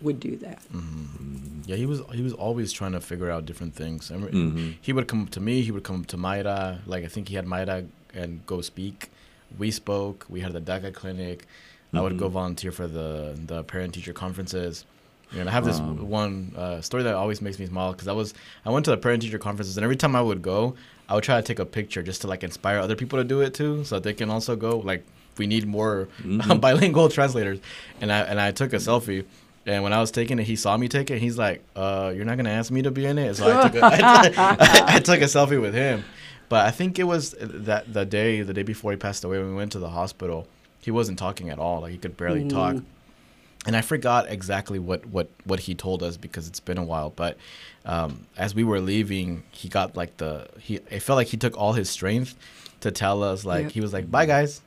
[0.00, 1.52] would do that mm-hmm.
[1.66, 4.10] Yeah, he was he was always trying to figure out different things.
[4.10, 4.74] I remember Mhm.
[4.80, 5.62] He would come to me.
[5.62, 6.80] He would come to Mayra.
[6.86, 9.10] Like I think he had Mayra and go speak.
[9.58, 10.26] We spoke.
[10.28, 11.46] We had the DACA clinic.
[11.94, 12.34] I would go mm-hmm.
[12.34, 14.84] volunteer for the the parent teacher conferences.
[15.38, 15.94] And I have this Wow.
[15.94, 18.34] one uh, story that always makes me smile because I was
[18.66, 20.74] I went to the parent teacher conferences and every time I would go,
[21.08, 23.40] I would try to take a picture just to like inspire other people to do
[23.40, 24.78] it too, so that they can also go.
[24.78, 25.04] Like
[25.38, 26.08] we need more
[26.60, 27.60] bilingual translators,
[28.00, 29.24] and I and I took a selfie.
[29.64, 31.18] And when I was taking it, he saw me take it.
[31.20, 33.74] He's like, "Uh, you're not gonna ask me to be in it." So I took
[33.76, 33.84] a,
[34.96, 36.02] I, took a selfie with him.
[36.48, 39.50] But I think it was that the day, the day before he passed away, when
[39.50, 40.48] we went to the hospital,
[40.80, 41.80] he wasn't talking at all.
[41.82, 42.76] Like he could barely talk.
[43.66, 47.10] And I forgot exactly what, what, what he told us because it's been a while.
[47.10, 47.36] But
[47.86, 50.76] um, as we were leaving, he got like the he.
[50.90, 52.34] It felt like he took all his strength
[52.80, 53.72] to tell us like Yep.
[53.72, 54.62] he was like, "Bye guys,"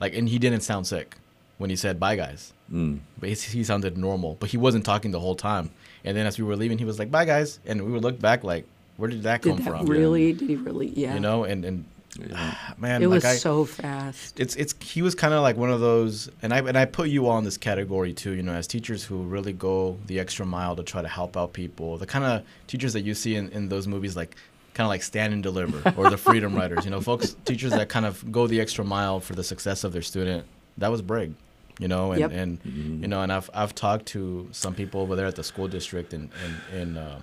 [0.00, 1.16] like, and he didn't sound sick.
[1.58, 2.52] when he said bye guys.
[2.72, 2.98] Mm.
[3.18, 5.70] But he, he sounded normal, but he wasn't talking the whole time.
[6.04, 8.18] And then as we were leaving, he was like bye guys, and we would look
[8.20, 8.64] back like,
[8.96, 9.86] where did that Did come that from?
[9.86, 10.32] really?
[10.32, 10.88] Did he really?
[10.88, 11.14] Yeah.
[11.14, 11.84] You know, and and
[12.18, 12.54] Yeah.
[12.78, 14.38] man, it like was I, so fast.
[14.40, 17.08] it's it's he was kind of like one of those and I and I put
[17.08, 20.46] you all in this category too you know as teachers who really go the extra
[20.46, 23.50] mile to try to help out people the kind of teachers that you see in,
[23.50, 24.36] in those movies like
[24.74, 27.88] kind of like stand and deliver or the freedom riders you know folks teachers that
[27.88, 30.44] kind of go the extra mile for the success of their student
[30.78, 31.32] that was Brig
[31.78, 32.30] you know and Yep.
[32.32, 32.58] and
[33.02, 36.12] you know and I've I've talked to some people over there at the school district
[36.14, 36.30] and
[36.72, 37.20] in, in uh,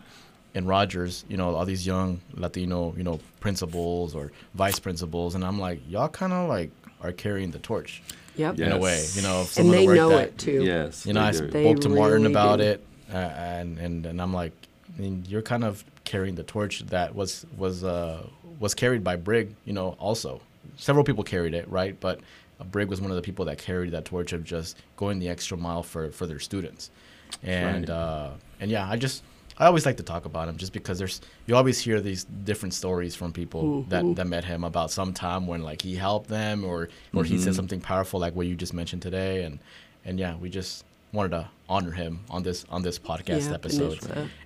[0.54, 5.44] in Rogers, you know, all these young Latino, you know, principals or vice principals, and
[5.44, 8.02] I'm like, y'all kind of like are carrying the torch
[8.36, 8.60] Yep.
[8.60, 9.44] in a way, you know.
[9.44, 10.64] Some And of the they work know that, it too.
[10.64, 11.06] Yes.
[11.06, 11.50] You know, I do.
[11.50, 12.64] Spoke to Martin about do.
[12.66, 14.54] it, uh, and and and I'm like,
[14.98, 18.24] I mean, you're kind of carrying the torch that was was uh,
[18.60, 20.42] was carried by Brig, you know, also.
[20.78, 22.00] Several people carried it, right?
[22.00, 22.22] But
[22.60, 25.30] uh, Brig was one of the people that carried that torch of just going the
[25.30, 26.90] extra mile for for their students,
[27.44, 27.96] and right.
[27.96, 28.30] uh,
[28.60, 29.24] and yeah, I just.
[29.60, 32.74] I always like to talk about him just because there's you always hear these different
[32.74, 36.64] stories from people that, that met him about some time when like he helped them
[36.66, 39.44] or or he said something powerful like what you just mentioned today.
[39.44, 39.60] And
[40.06, 44.00] and yeah we just wanted to honor him on this on this podcast Yeah, episode.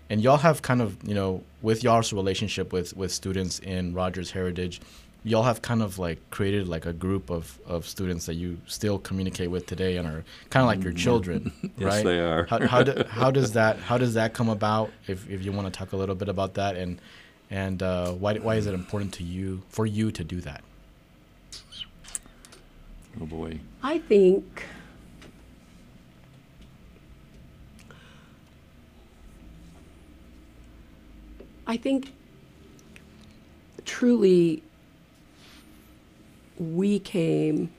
[0.09, 4.31] and y'all have kind of you know with y'all's relationship with with students in Rogers
[4.31, 4.81] Heritage
[5.27, 8.97] y'all have kind of like created like a group of of students that you still
[8.97, 12.45] communicate with today and are kind of like your children Yes, right they are.
[12.45, 15.71] how, how, do, how does that how does that come about if, if you want
[15.71, 16.99] to talk a little bit about that and
[17.49, 20.61] and uh, why why is it important to you for you to do that
[23.19, 23.59] Oh boy.
[23.81, 24.63] I think
[31.65, 32.13] I think
[33.85, 34.63] truly
[36.57, 37.69] we came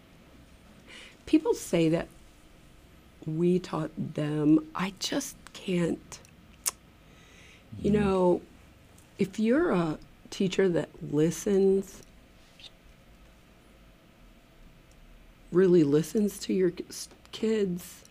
[1.27, 2.09] people say that
[3.27, 4.65] we taught them.
[4.75, 6.19] I just can't
[7.81, 8.01] you mm-hmm.
[8.01, 8.41] know
[9.19, 9.99] if you're a
[10.31, 12.03] teacher that listens
[15.51, 16.73] really listens to your
[17.33, 18.05] kids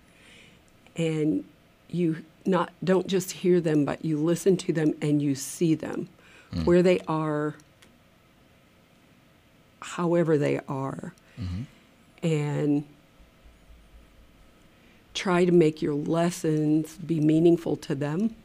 [0.96, 1.44] and
[1.90, 6.10] you not don't just hear them but you listen to them and you see them
[6.54, 6.66] mm.
[6.66, 7.56] where they are
[9.82, 11.64] however they are mm-hmm.
[12.26, 12.84] and
[15.14, 18.36] try to make your lessons be meaningful to them.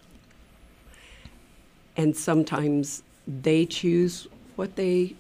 [1.97, 4.27] And sometimes they choose
[4.57, 5.15] what they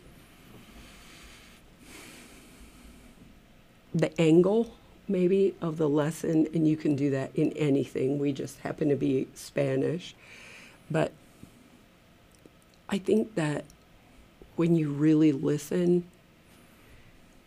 [3.95, 4.75] the angle
[5.07, 8.19] maybe of the lesson and you can do that in anything.
[8.19, 10.15] We just happen to be spanish.
[10.91, 11.13] But
[12.93, 13.65] i think that
[14.63, 16.05] when you really listen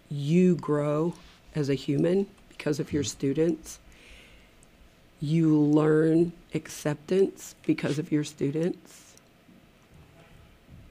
[0.09, 1.13] you grow
[1.55, 3.18] as a human because of your mm-hmm.
[3.18, 3.80] students
[5.22, 9.16] you learn acceptance because of your students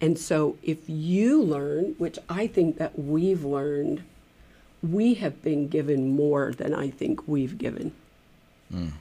[0.00, 4.02] and so if you learn which i think that we've learned
[4.90, 7.92] we have been given more than I think we've given.
[8.72, 8.92] Mm.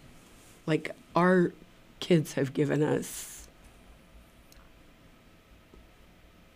[0.66, 1.52] Like our
[2.00, 3.48] kids have given us.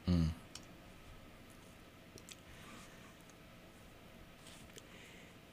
[0.10, 0.30] Mm.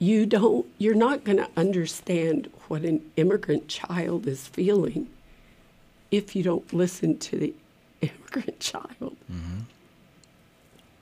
[0.04, 5.08] You don't, you're not going to understand what an immigrant child is feeling
[6.10, 7.54] if you don't listen to the
[8.02, 9.16] immigrant child.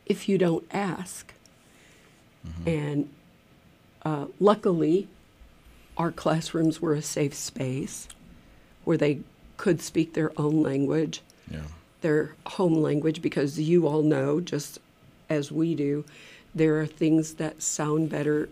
[0.07, 1.35] If you don't ask.
[2.67, 3.09] And
[4.05, 5.09] uh, luckily,
[5.97, 8.07] our classrooms were a safe space
[8.85, 9.21] where they
[9.57, 11.63] could speak their own language, yeah
[12.03, 14.79] their home language, because you all know, just
[15.31, 16.05] as we do,
[16.55, 18.49] there are things that sound better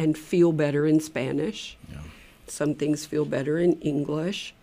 [0.00, 1.76] and feel better in Spanish.
[1.92, 1.98] yeah
[2.46, 4.54] Some things feel better in English.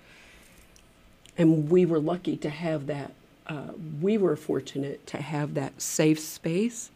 [1.37, 3.11] And we were lucky to have that.
[3.45, 6.89] Uh, we were fortunate to have that safe space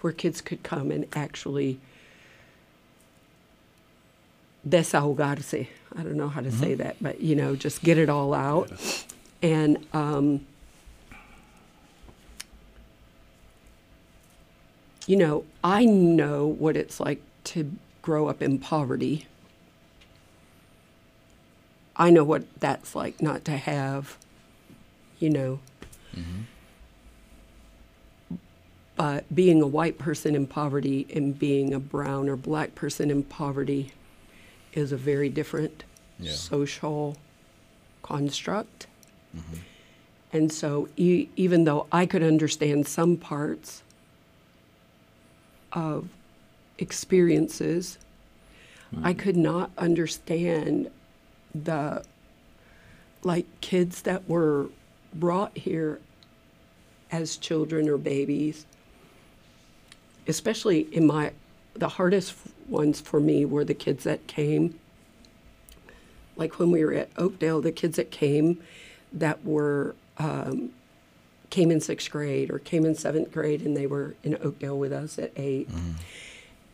[0.00, 1.78] where kids could come and actually
[4.66, 5.68] desahogarse.
[5.94, 8.72] I don't know how to say that, but you know, just get it all out.
[9.42, 10.46] And um,
[15.06, 17.72] you know, I know what it's like to
[18.02, 19.26] grow up in poverty.
[21.96, 24.16] I know what that's like not to have,
[25.18, 25.60] you know.
[26.16, 26.42] Mm-hmm.
[28.96, 33.22] But being a white person in poverty and being a brown or black person in
[33.24, 33.92] poverty
[34.72, 35.84] is a very different
[36.18, 36.32] Yeah.
[36.32, 37.16] social
[38.02, 38.86] construct.
[39.36, 39.56] Mm-hmm.
[40.34, 43.82] And so, e- even though I could understand some parts
[45.72, 46.08] of
[46.78, 47.98] experiences.
[49.02, 50.90] I could not understand
[51.54, 52.04] the
[53.22, 54.66] like kids that were
[55.14, 55.98] brought here
[57.10, 58.66] as children or babies.
[60.28, 61.32] Especially in my
[61.74, 62.34] the hardest
[62.68, 64.78] ones for me were the kids that came
[66.36, 68.62] like when we were at Oakdale, the kids that came
[69.12, 70.70] that were um,
[71.50, 74.92] came in sixth grade or came in seventh grade and they were in Oakdale with
[74.92, 75.68] us at 8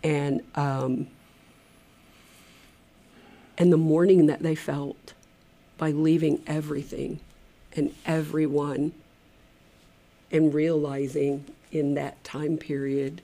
[0.03, 1.07] and um,
[3.57, 5.14] and the mourning that they felt
[5.76, 7.20] by leaving everything
[7.74, 8.92] and everyone
[10.30, 13.20] and realizing in that time period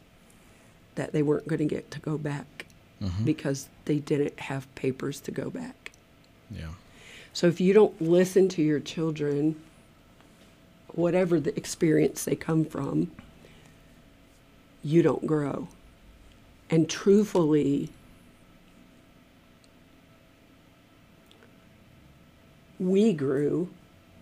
[0.94, 2.66] that they weren't going to get to go back
[3.24, 5.92] because they didn't have papers to go back.
[6.50, 6.68] Yeah.
[7.32, 9.56] So if you don't listen to your children,
[10.88, 13.10] whatever the experience they come from,
[14.82, 15.68] you don't grow.
[16.70, 17.90] And truthfully,
[22.78, 23.68] we grew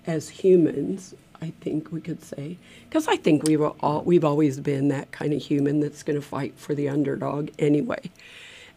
[0.06, 4.60] as humans, I think we could say, because I think we were all, we've always
[4.60, 8.10] been that kind of human that's going to fight for the underdog anyway.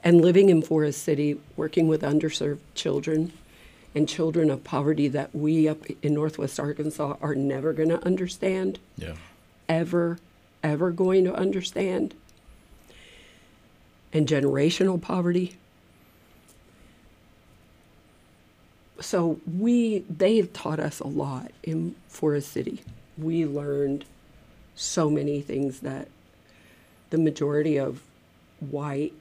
[0.03, 3.33] And living in Forrest City, working with underserved children
[3.95, 8.77] and children of poverty that we up in Northwest Arkansas are never going to understand,
[8.97, 9.15] Yeah.
[9.67, 10.19] ever,
[10.61, 12.13] ever going to understand.
[14.13, 15.57] And generational poverty.
[19.01, 22.81] So we they taught us a lot in Forrest City.
[23.17, 24.05] We learned
[24.75, 26.07] so many things that
[27.09, 28.01] the majority of
[28.59, 29.13] white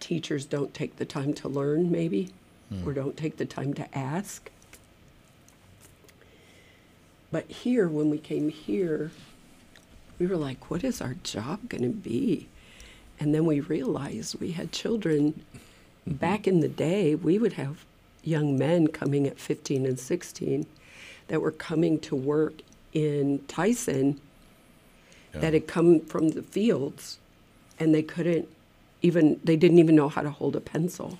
[0.00, 2.30] teachers don't take the time to learn maybe
[2.68, 2.86] hmm.
[2.86, 4.50] or don't take the time to ask.
[7.32, 9.10] But here when we came here
[10.18, 12.48] we were like what is our job going to be?
[13.18, 15.44] And then we realized we had children
[16.06, 17.84] back in the day we would have
[18.22, 20.66] young men coming at 15 and 16
[21.28, 22.54] that were coming to work
[22.92, 24.20] in Tyson
[25.32, 27.18] that had come from the fields
[27.78, 28.48] and they couldn't
[29.02, 31.18] even they didn't even know how to hold a pencil.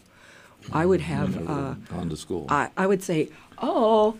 [0.72, 2.46] I would have uh, Gone to school.
[2.48, 3.28] I, I would say
[3.58, 4.16] oh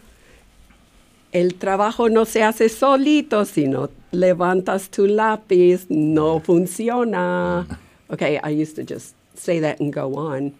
[1.33, 3.89] el trabajo no se hace solito sino
[4.23, 7.25] levantas tu lápiz no funciona
[7.65, 8.13] mm-hmm.
[8.15, 10.53] okay i used to just say that and go on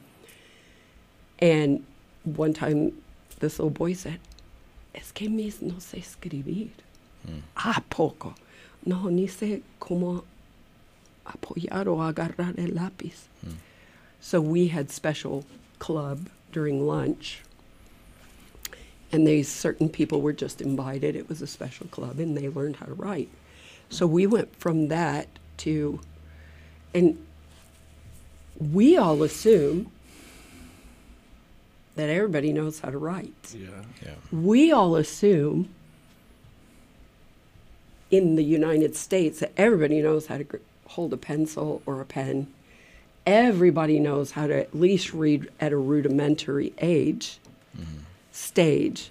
[1.41, 1.83] and
[2.25, 2.93] one time
[3.41, 4.21] this little boy said
[4.95, 6.71] es que mis no sé escribir
[7.27, 7.41] mm.
[7.57, 8.35] ah poco
[8.85, 10.25] no ni sé cómo
[11.27, 13.27] apoyar o agarrar el lápiz.
[13.45, 13.55] Mm.
[14.21, 15.45] So we had special
[15.79, 17.41] club during lunch.
[19.13, 21.15] And these certain people were just invited.
[21.15, 23.29] It was a special club and they learned how to write.
[23.89, 25.29] So we went from that
[25.59, 26.01] to
[26.95, 27.19] and
[28.59, 29.91] we all assume
[31.95, 33.69] that everybody knows how to write Yeah.
[34.05, 34.15] Yeah.
[34.33, 35.69] we all assume
[38.11, 40.57] in the United States that everybody knows how to gr-
[40.87, 42.47] hold a pencil or a pen.
[43.27, 47.39] Everybody knows how to at least read at a rudimentary age,
[47.77, 47.99] mm-hmm.
[48.31, 49.11] stage.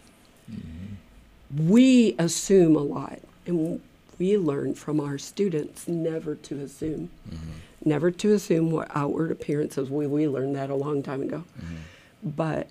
[0.50, 1.68] Mm-hmm.
[1.70, 3.82] We assume a lot, and
[4.18, 7.10] we learn from our students never to assume.
[7.30, 7.52] Mm-hmm.
[7.88, 9.90] Never to assume what outward appearances.
[9.90, 11.44] We, we learned that a long time ago.
[11.60, 12.30] Mm-hmm.
[12.36, 12.68] But,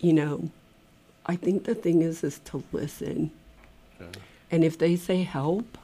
[0.00, 0.50] you know,
[1.26, 3.30] I think the thing is is to listen.
[4.50, 5.78] And if they say help,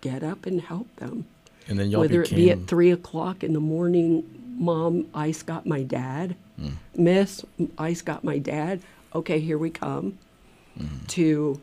[0.00, 1.26] get up and help them.
[1.66, 4.24] And then y'all Whether became it be at three o'clock in the morning,
[4.56, 6.36] mom, ice got my dad.
[6.60, 6.72] Mm.
[6.96, 7.44] Miss,
[7.76, 8.80] ice got my dad.
[9.14, 10.18] Okay, here we come.
[10.78, 11.06] Mm-hmm.
[11.06, 11.60] To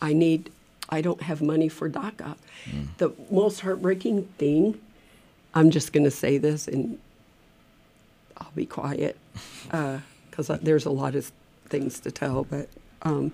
[0.00, 0.50] I need
[0.88, 2.36] I don't have money for DACA.
[2.98, 4.80] The most heartbreaking thing,
[5.54, 6.98] I'm just gonna say this and
[8.38, 9.16] I'll be quiet
[9.70, 11.32] because there's a lot of
[11.68, 12.44] things to tell.
[12.44, 12.68] But
[13.02, 13.32] um,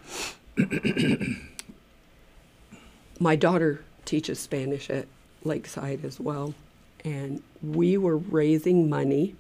[3.21, 5.07] my daughter teaches Spanish at
[5.45, 6.55] Lakeside as well,
[7.05, 9.35] and we were raising money.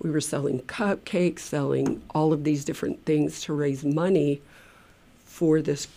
[0.00, 4.42] We were selling cupcakes, selling all of these different things to raise money
[5.34, 5.88] for this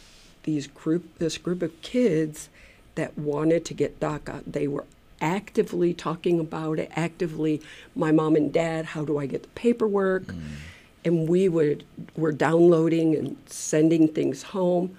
[0.41, 2.49] these group this group of kids
[2.95, 4.41] that wanted to get DACA.
[4.47, 4.85] They were
[5.21, 7.61] actively talking about it, actively
[7.95, 10.23] my mom and dad, how do I get the paperwork?
[10.23, 10.41] Mm.
[11.05, 11.83] And we would
[12.15, 14.97] were downloading and sending things home,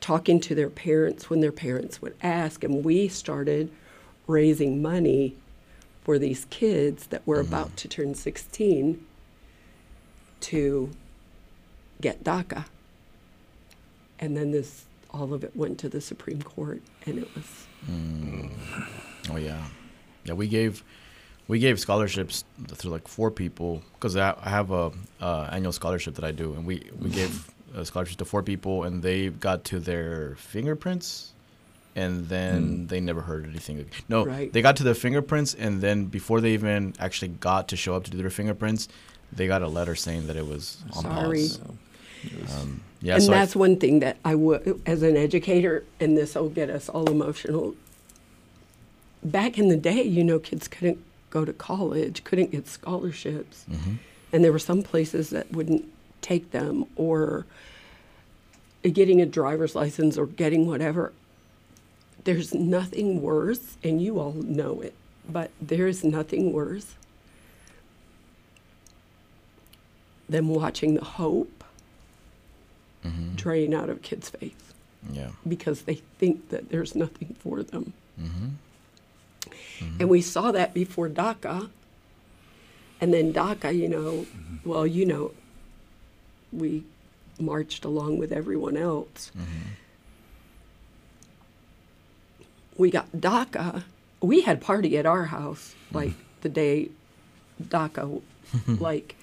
[0.00, 3.68] talking to their parents when their parents would ask, and we started
[4.28, 5.34] raising money
[6.04, 7.76] for these kids that were about mm-hmm.
[7.76, 9.04] to turn 16
[10.40, 10.90] to
[12.00, 12.66] get DACA.
[14.22, 17.44] And then this all of it went to the Supreme Court, and it was
[19.30, 19.62] Oh yeah,
[20.24, 20.32] yeah.
[20.32, 20.82] We gave
[21.48, 22.44] we gave scholarships
[22.78, 26.64] to like four people because I, have a uh, annual scholarship that I do, and
[26.64, 31.32] we we gave uh, scholarships to four people, and they got to their fingerprints,
[31.96, 33.84] and then they never heard anything.
[34.08, 34.52] No, Right.
[34.52, 38.04] they got to their fingerprints, and then before they even actually got to show up
[38.04, 38.86] to do their fingerprints,
[39.32, 41.38] they got a letter saying that it was on Sorry.
[41.40, 41.60] pause.
[42.54, 46.16] Um, yeah, and so I- that's one thing that I would, as an educator, and
[46.16, 47.74] this will get us all emotional.
[49.24, 50.98] Back in the day, you know, kids couldn't
[51.30, 53.94] go to college, couldn't get scholarships, Mm-hmm.
[54.32, 55.84] and there were some places that wouldn't
[56.20, 57.46] take them, or
[58.82, 61.12] getting a driver's license or getting whatever.
[62.24, 64.94] There's nothing worse, and you all know it,
[65.28, 66.94] but there is nothing worse
[70.28, 71.61] than watching the hope
[73.04, 73.34] Mm-hmm.
[73.34, 74.72] drain out of kids' faith
[75.10, 75.30] yeah.
[75.46, 77.92] because they think that there's nothing for them.
[78.20, 80.00] Mm-hmm.
[80.00, 81.68] And we saw that before DACA.
[83.00, 84.26] And then DACA, you know,
[84.64, 85.32] well, you know,
[86.52, 86.84] we
[87.40, 89.32] marched along with everyone else.
[92.76, 93.84] We got DACA.
[94.20, 96.90] We had party at our house like the day
[97.60, 98.22] DACA,
[98.66, 99.16] like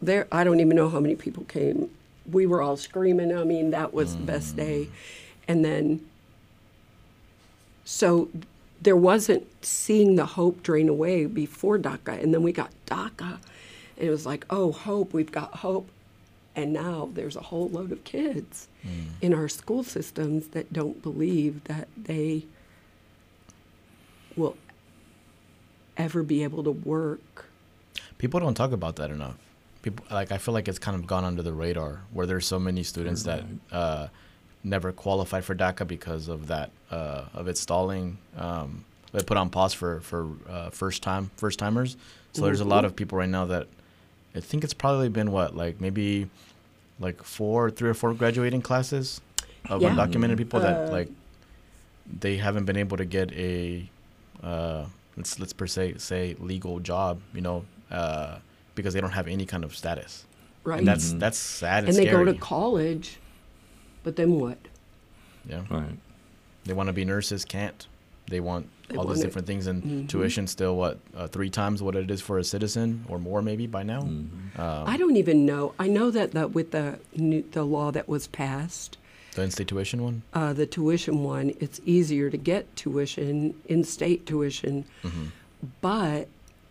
[0.00, 0.26] there.
[0.32, 1.90] I don't even know how many people came.
[2.30, 3.36] We were all screaming.
[3.36, 4.58] I mean, that was the best mm.
[4.58, 4.88] day.
[5.48, 6.00] And then
[7.84, 8.28] so
[8.80, 12.22] there wasn't seeing the hope drain away before DACA.
[12.22, 13.38] And then we got DACA,
[13.96, 15.88] and it was like, oh, hope, we've got hope.
[16.54, 19.06] And now there's a whole load of kids mm.
[19.22, 22.44] in our school systems that don't believe that they
[24.36, 24.56] will
[25.96, 27.46] ever be able to work.
[28.18, 29.36] people don't talk about that enough
[29.82, 32.58] people like i feel like it's kind of gone under the radar where there's so
[32.58, 34.06] many students that uh,
[34.64, 39.50] never qualified for daca because of that uh, of it stalling um, they put on
[39.50, 41.96] pause for for uh, first time first timers.
[42.32, 43.66] So there's a lot of people right now that
[44.34, 46.28] i think it's probably been what like maybe
[46.98, 49.20] like four three or four graduating classes
[49.68, 49.90] of Yeah.
[49.90, 51.10] undocumented people that Uh, like
[52.20, 53.88] they haven't been able to get a
[54.42, 58.38] uh, let's let's per se say legal job, you know, uh,
[58.74, 60.24] because they don't have any kind of status.
[60.64, 60.78] Right.
[60.78, 62.24] And that's that's sad and, and they scary.
[62.24, 63.18] go to college,
[64.04, 64.58] but then what?
[65.48, 65.98] yeah, Right.
[66.64, 67.86] they want to be nurses, can't.
[68.28, 69.26] They want They all those want it.
[69.26, 70.08] different things, and Mhm.
[70.08, 73.66] tuition still what uh, three times what it is for a citizen or more maybe
[73.66, 74.02] by now.
[74.02, 74.60] Mm-hmm.
[74.60, 75.74] Um, I don't even know.
[75.80, 78.96] I know that the, with the new, the law that was passed,
[79.34, 80.22] the in-state tuition one.
[80.32, 85.24] uh, the tuition one, it's easier to get tuition, in-state tuition, Mm-hmm.
[85.80, 86.28] but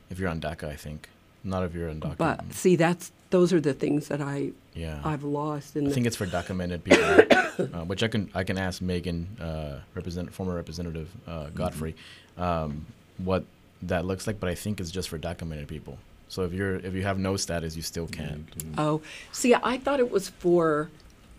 [0.09, 1.09] If you're on DACA, I think
[1.43, 2.17] not if you're undocumented.
[2.17, 5.93] but see that's those are the things that I yeah, I've lost in I the
[5.95, 7.03] think it's for documented people,
[7.73, 11.95] uh, which I can I can ask Megan, uh, represent former representative uh, Godfrey,
[12.37, 12.85] um,
[13.17, 13.43] what
[13.83, 14.39] that looks like.
[14.39, 15.97] But I think it's just for documented people.
[16.29, 18.47] So if you're if you have no status, you still can't.
[18.77, 20.89] oh see I thought it was for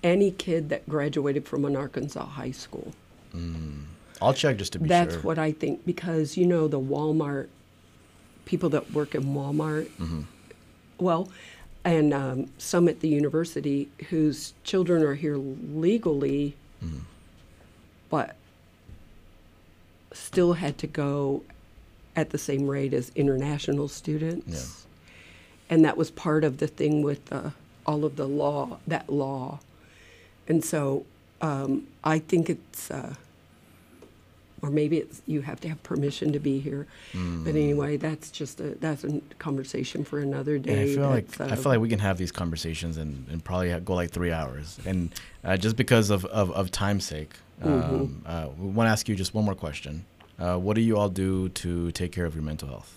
[0.02, 2.92] any kid that graduated from an Arkansas high school.
[4.20, 5.22] I'll check just to be That's sure.
[5.22, 7.48] what I think because you know the Walmart
[8.44, 9.86] people that work in Walmart.
[9.98, 10.22] Mm-hmm.
[10.98, 11.28] Well,
[11.84, 16.98] and um, some at the university whose children are here legally, Mm-hmm.
[18.10, 18.34] but
[20.12, 21.42] still had to go
[22.16, 24.84] at the same rate as international students.
[25.70, 27.52] And that was part of the thing with the,
[27.86, 29.60] all of the law, that law.
[30.48, 31.06] And so
[31.40, 33.14] um, I think it's, uh,
[34.62, 36.86] or maybe it's you have to have permission to be here.
[37.12, 37.44] Mm.
[37.44, 40.82] But anyway, that's just a that's a conversation for another And day.
[40.82, 43.44] I feel like That's, I uh, feel like we can have these conversations and, and
[43.44, 44.78] probably go like three hours.
[44.86, 45.10] And
[45.44, 47.94] uh, just because of, of, of time's sake, Mm-hmm.
[47.94, 50.04] um, uh, we want to ask you just one more question.
[50.36, 52.92] Uh, what do you all do to take care of your mental health?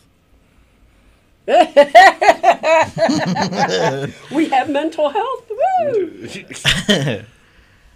[4.31, 5.51] we have mental health.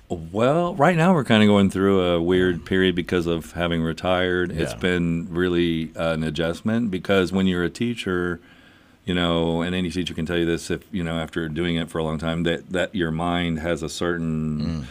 [0.09, 4.51] Well, right now we're kind of going through a weird period because of having retired.
[4.51, 8.41] It's been really uh, an adjustment because when you're a teacher,
[9.05, 11.89] you know, and any teacher can tell you this if, you know, after doing it
[11.89, 14.87] for a long time, that, that your mind has a certain,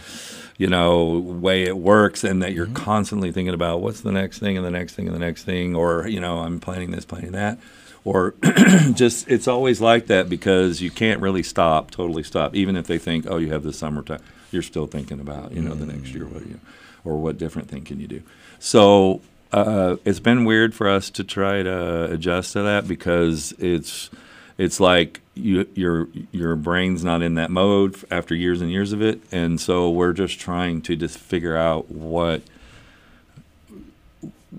[0.56, 4.56] you know, way it works and that you're constantly thinking about what's the next thing
[4.56, 7.32] and the next thing and the next thing, or, you know, I'm planning this, planning
[7.32, 7.58] that.
[8.04, 8.34] Or
[8.94, 12.54] just, it's always like that because you can't really stop, totally stop.
[12.54, 14.20] Even if they think, oh, you have the summertime,
[14.50, 16.60] you're still thinking about, you know, the next year, what you,
[17.04, 18.22] or what different thing can you do?
[18.58, 19.20] So
[19.52, 24.10] uh, it's been weird for us to try to adjust to that because it's
[24.58, 29.00] it's like you your your brain's not in that mode after years and years of
[29.00, 32.42] it, and so we're just trying to just figure out what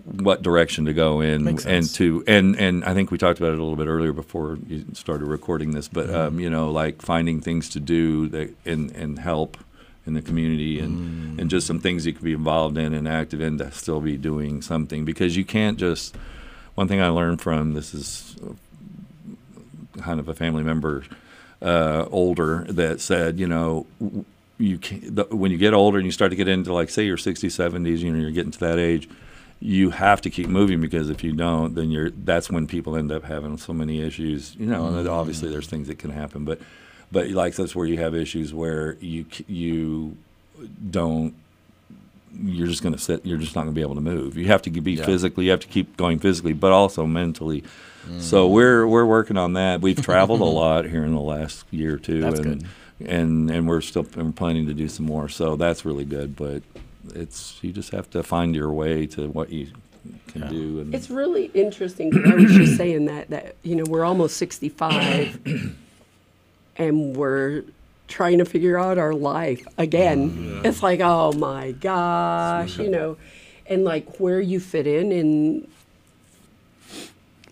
[0.06, 3.60] what direction to go in and to and and I think we talked about it
[3.60, 7.42] a little bit earlier before you started recording this, but um, you know, like finding
[7.42, 9.58] things to do that and and help
[10.10, 13.40] in the community and and just some things you could be involved in and active
[13.40, 16.16] in to still be doing something because you can't just
[16.76, 18.36] one thing I learned from this is
[20.00, 21.04] kind of a family member
[21.62, 23.86] uh, older that said, you know,
[24.58, 27.04] you can the, when you get older and you start to get into like say
[27.04, 29.10] your 60s, 70s, you know, you're getting to that age,
[29.60, 33.12] you have to keep moving because if you don't, then you're that's when people end
[33.12, 34.56] up having so many issues.
[34.56, 36.60] You know, and obviously there's things that can happen, but
[37.12, 40.16] but like that's where you have issues where you you
[40.92, 41.34] don't
[42.44, 44.46] you're just going to sit you're just not going to be able to move you
[44.48, 45.06] have to be Yeah.
[45.06, 47.64] physically you have to keep going physically but also mentally
[48.20, 48.54] so mm-hmm.
[48.54, 51.98] we're we're working on that we've traveled a lot here in the last year or
[51.98, 52.62] two That's and
[53.00, 53.10] good.
[53.10, 56.62] and and we're still we're planning to do some more so that's really good but
[57.16, 59.68] it's you just have to find your way to what you
[60.28, 60.50] can Yeah.
[60.50, 64.06] do and It's really interesting 'cause I was just saying that that you know we're
[64.06, 65.40] almost 65
[66.80, 67.64] and we're
[68.08, 70.62] trying to figure out our life again.
[70.64, 73.18] Oh, it's like oh my gosh, you know,
[73.68, 75.68] and like where you fit in in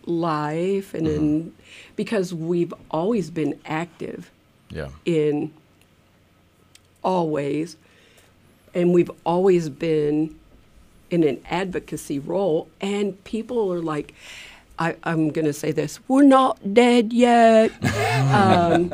[0.05, 1.49] life and in mm-hmm.
[1.95, 4.31] because we've always been active
[4.71, 4.89] Yeah.
[5.05, 5.53] in
[7.03, 7.75] always
[8.73, 10.35] and we've always been
[11.09, 14.13] in an advocacy role, and people are like,
[14.79, 17.71] I, I'm going to say this, we're not dead yet.
[18.33, 18.93] um,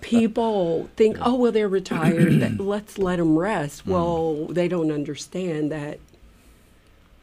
[0.00, 3.86] people think, oh, well, they're retired, let's let them rest.
[3.86, 6.00] Well, they don't understand that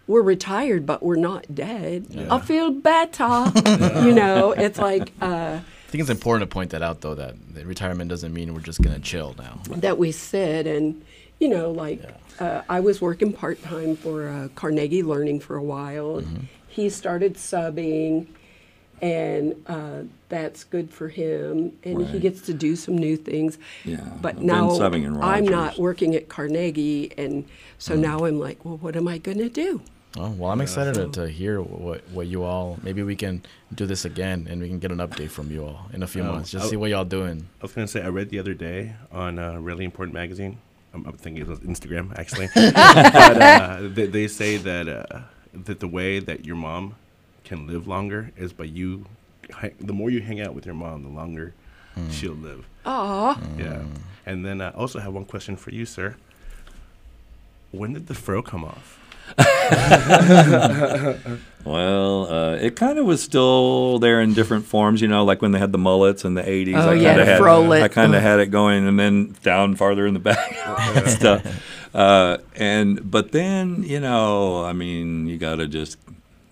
[0.08, 2.28] we're retired, but we're not dead.
[2.32, 3.52] I feel better.
[4.06, 7.36] you know, it's like, uh, I think it's important to point that out, though, that,
[7.56, 9.62] that retirement doesn't mean we're just gonna chill now.
[9.68, 11.04] that we sit and
[11.40, 12.02] you know like
[12.40, 16.48] uh, i was working part-time for uh, carnegie learning for a while and
[16.78, 18.28] he started subbing
[19.02, 22.22] and uh, that's good for him and he Right.
[22.22, 25.66] gets to do some new things Yeah, but I've been now subbing in i'm not
[25.70, 25.80] Rogers.
[25.80, 27.46] working at carnegie and
[27.80, 29.82] so now i'm like well what am i going to do
[30.20, 32.80] Oh, well, I'm excited to, to hear what what you all.
[32.82, 33.44] Maybe we can
[33.76, 36.24] do this again, and we can get an update from you all in a few
[36.24, 36.50] Oh, months.
[36.50, 37.46] Just I'll- see what y'all doing.
[37.62, 40.58] I was gonna say I read the other day on a really important magazine.
[40.94, 42.48] I'm, I'm thinking it was Instagram actually.
[42.56, 45.20] but, uh, they, they say that uh,
[45.54, 46.96] that the way that your mom
[47.44, 49.06] can live longer is by you.
[49.80, 51.54] The more you hang out with your mom, the longer
[52.12, 52.68] she'll live.
[52.86, 53.40] Aw.
[53.58, 53.84] Yeah.
[54.26, 56.16] And then I also have one question for you, sir.
[57.72, 59.00] When did the fro come off?
[61.68, 65.52] Well, uh, it kind of was still there in different forms, you know, like when
[65.52, 66.76] they had the mullets in the 80s.
[66.76, 67.84] Oh, I yeah, kinda the had.
[67.84, 71.44] I kind of had it going and then down farther in the back and stuff.
[71.94, 75.98] Uh, and, but then, you know, I mean, you got to just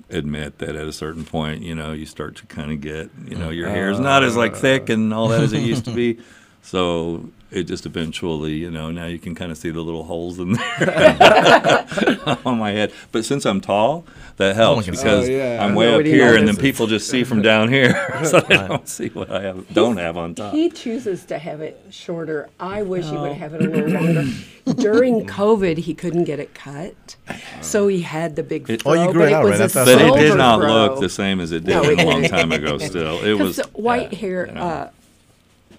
[0.10, 3.36] admit that at a certain point, you know, you start to kind of get, you
[3.36, 6.20] know, your hair's not as like thick and all that as it used to be.
[6.66, 10.40] So it just eventually, you know, now you can kind of see the little holes
[10.40, 11.86] in there
[12.46, 12.92] on my head.
[13.12, 14.04] But since I'm tall,
[14.38, 15.04] that helps can see.
[15.04, 15.64] because Oh, yeah.
[15.64, 17.94] I'm way up here, and then people just see from down here,
[18.26, 20.54] so they don't see what I have, don't have on top.
[20.54, 22.50] He chooses to have it shorter.
[22.60, 24.24] I wish he would have it a little longer.
[24.74, 27.16] During COVID, he couldn't get it cut,
[27.62, 28.94] so he had the big It- fro.
[28.94, 29.56] Oh, you grew but it out, was right?
[29.58, 30.74] a That's- that's But it silver did not fro.
[30.74, 32.80] look the same as it did No, it a long time ago.
[32.80, 34.90] Still, it was white yeah, hair, you know, uh,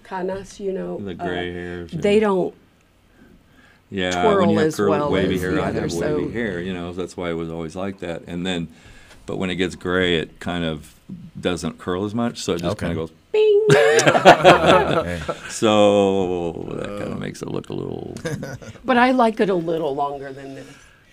[0.06, 1.92] canas, you know, the uh, gray hairs.
[1.92, 2.54] you they don't.
[3.90, 5.94] yeah, twirl when you have as curly, well wavy as hair, the I have others,
[5.96, 6.60] wavy so- hair.
[6.60, 8.22] You know, that's why it was always like that.
[8.26, 8.68] And then,
[9.26, 10.94] but when it gets gray, it kind of
[11.40, 12.86] doesn't curl as much, so it just Okay.
[12.86, 13.16] kind of goes.
[13.32, 13.66] Bing.
[13.70, 15.20] Hey,
[15.50, 18.14] So that kind of makes it look a little.
[18.84, 20.66] but I like it a little longer than this.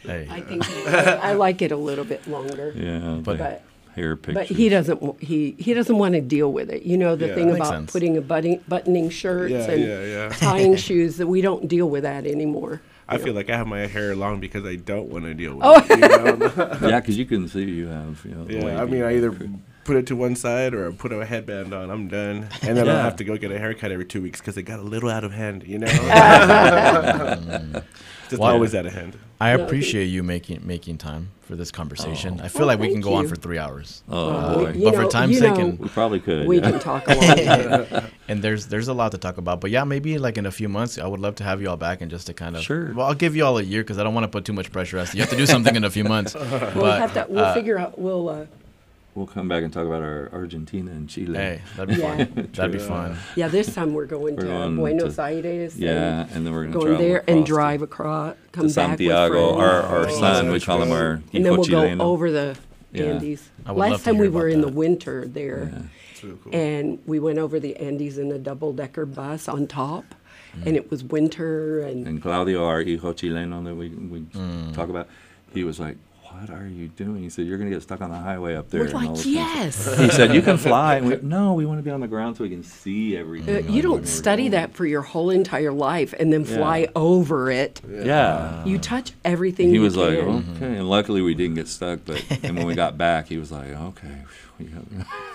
[0.03, 0.27] hey.
[0.29, 2.71] I think I like it a little bit longer.
[2.75, 3.61] Yeah, But- But
[3.95, 4.47] hair pictures.
[4.49, 5.21] but he doesn't.
[5.21, 6.83] He he doesn't want to deal with it.
[6.83, 7.35] You know the Yeah.
[7.35, 7.91] thing about sense.
[7.91, 10.29] putting a button, buttoning shirts Yeah, and yeah, yeah.
[10.37, 12.81] tying shoes that we don't deal with that anymore.
[13.07, 15.65] I feel like I have my hair long because I don't want to deal with
[15.65, 15.75] Oh.
[15.77, 15.89] it.
[15.89, 16.77] You know?
[16.89, 18.23] yeah, because you can see you have.
[18.25, 19.17] You know, yeah, I mean, I hair.
[19.17, 19.49] either
[19.83, 21.91] put it to one side or I put a headband on.
[21.91, 24.55] I'm done, and then I'll have to go get a haircut every two weeks because
[24.57, 25.63] it got a little out of hand.
[25.67, 27.83] You know, mm.
[28.33, 28.51] Just Wow.
[28.53, 29.15] always out of hand.
[29.39, 32.39] I appreciate you making making time for this conversation.
[32.41, 34.01] I feel Oh, like we can thank go on for three hours.
[34.09, 36.47] Oh Uh, boy, you but for time's sake know, and- we probably could.
[36.47, 36.71] we yeah.
[36.71, 38.03] can talk a lot.
[38.29, 39.59] and there's there's a lot to talk about.
[39.61, 41.77] But yeah, maybe like in a few months, I would love to have you all
[41.77, 42.63] back and just to kind of.
[42.63, 42.93] Sure.
[42.93, 44.71] Well, I'll give you all a year because I don't want to put too much
[44.71, 44.97] pressure.
[44.97, 46.33] on you You have to do something in a few months.
[46.35, 47.25] we'll but have to.
[47.29, 47.99] We'll uh, figure out.
[47.99, 48.45] We'll uh,
[49.15, 51.37] we'll come back and talk about our Argentina and Chile.
[51.37, 52.17] Hey, that'd be Yeah.
[52.25, 52.49] fun.
[52.53, 53.15] That'd be fun.
[53.35, 55.77] Yeah, this time we're going We're to going Buenos to- Aires.
[55.77, 58.67] Yeah, and and then we're gonna going travel there across and to- drive across, come
[58.67, 59.51] to back Santiago.
[59.55, 60.97] with Our, our Oh, son, we call him great.
[60.97, 62.57] our and then we'll hijo go over the
[62.91, 63.03] Yeah.
[63.05, 63.49] Andes.
[63.65, 65.81] I would love Last to time hear we were in the winter there, Yeah.
[66.11, 66.55] It's really cool.
[66.55, 70.05] and we went over the Andes in a double-decker bus on top,
[70.55, 70.67] Mm.
[70.67, 74.73] and it was winter, and And Claudio, our hijo chileno that we, we Mm.
[74.73, 75.07] talk about,
[75.53, 75.97] he was like,
[76.49, 78.81] "What are you doing?" He said, "You're gonna get stuck on the highway up there."
[78.81, 79.75] we're and all like, this kind of yes.
[79.75, 82.07] stuff." He said, "You can fly." And we, no, we want to be on the
[82.07, 83.55] ground so we can see everything.
[83.55, 84.51] Uh, you when don't study going.
[84.51, 86.91] that for your whole entire life and then fly Yeah.
[86.95, 87.81] over it.
[87.89, 88.63] Yeah.
[88.65, 89.69] You touch everything.
[89.69, 90.53] he you was like, can.
[90.55, 92.01] okay, and luckily we didn't get stuck.
[92.05, 94.23] But and when we got back, he was like, okay,
[94.59, 94.83] we got,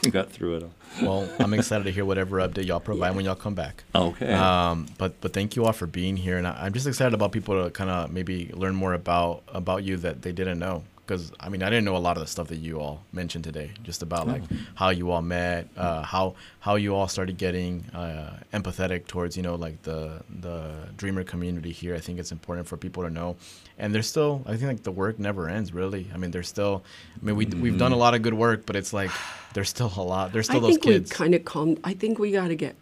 [0.04, 0.70] we got through it all.
[1.02, 3.84] Well, I'm excited to hear whatever update y'all provide when y'all come back.
[3.94, 4.32] Okay.
[4.32, 7.30] Um, but but thank you all for being here, and I, I'm just excited about
[7.32, 10.84] people to kind of maybe learn more about about you that they didn't know.
[11.08, 13.42] Because I mean, I didn't know a lot of the stuff that you all mentioned
[13.44, 14.42] today, just about like
[14.74, 19.42] how you all met, uh, how how you all started getting uh, empathetic towards you
[19.42, 21.94] know like the the dreamer community here.
[21.94, 23.36] I think it's important for people to know,
[23.78, 26.08] and there's still I think like the work never ends really.
[26.12, 26.82] I mean, there's still
[27.22, 29.10] I mean we we've done a lot of good work, but it's like
[29.54, 30.32] there's still a lot.
[30.34, 31.10] There's still I those think we kids.
[31.10, 31.80] kind of calmed.
[31.84, 32.76] I think we got to get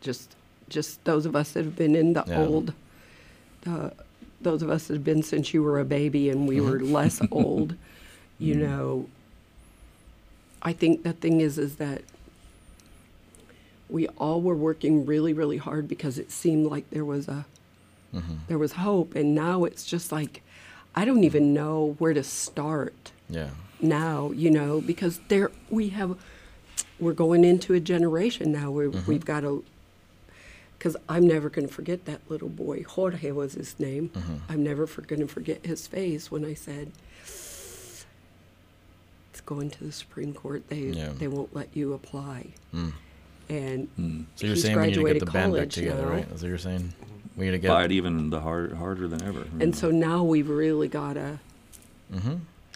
[0.00, 0.36] just
[0.68, 2.38] just those of us that have been in the Yeah.
[2.46, 2.72] old,
[3.66, 3.90] uh,
[4.40, 6.70] those of us that have been since you were a baby and we Mm-hmm.
[6.70, 7.74] were less old.
[8.38, 9.06] You know,
[10.62, 12.02] I think the thing is is that
[13.88, 17.46] we all were working really really hard because it seemed like there was a
[18.14, 18.34] Mm-hmm.
[18.48, 20.42] there was hope, and now it's just like
[20.96, 23.50] I don't even know where to start yeah.
[23.80, 26.16] now, you know, because there we have
[26.98, 29.08] we're going into a generation now where Mm-hmm.
[29.08, 29.62] we've got to
[30.80, 32.84] because I'm never going to forget that little boy.
[32.88, 34.08] Jorge was his name.
[34.08, 34.34] Mm-hmm.
[34.48, 36.90] I'm never going to forget his face when I said,
[37.22, 38.06] "It's
[39.44, 40.66] going to the Supreme Court.
[40.68, 41.10] They Yeah.
[41.18, 42.92] they won't let you apply." Mm.
[43.50, 43.88] And
[44.36, 46.08] So you're he's saying we need to get graduated the band back college together, now.
[46.12, 46.28] right?
[46.30, 46.94] That's what you're saying.
[47.36, 47.68] We need to get.
[47.68, 49.44] Fight even the hard, harder than ever.
[49.60, 51.38] And so now we've really got to.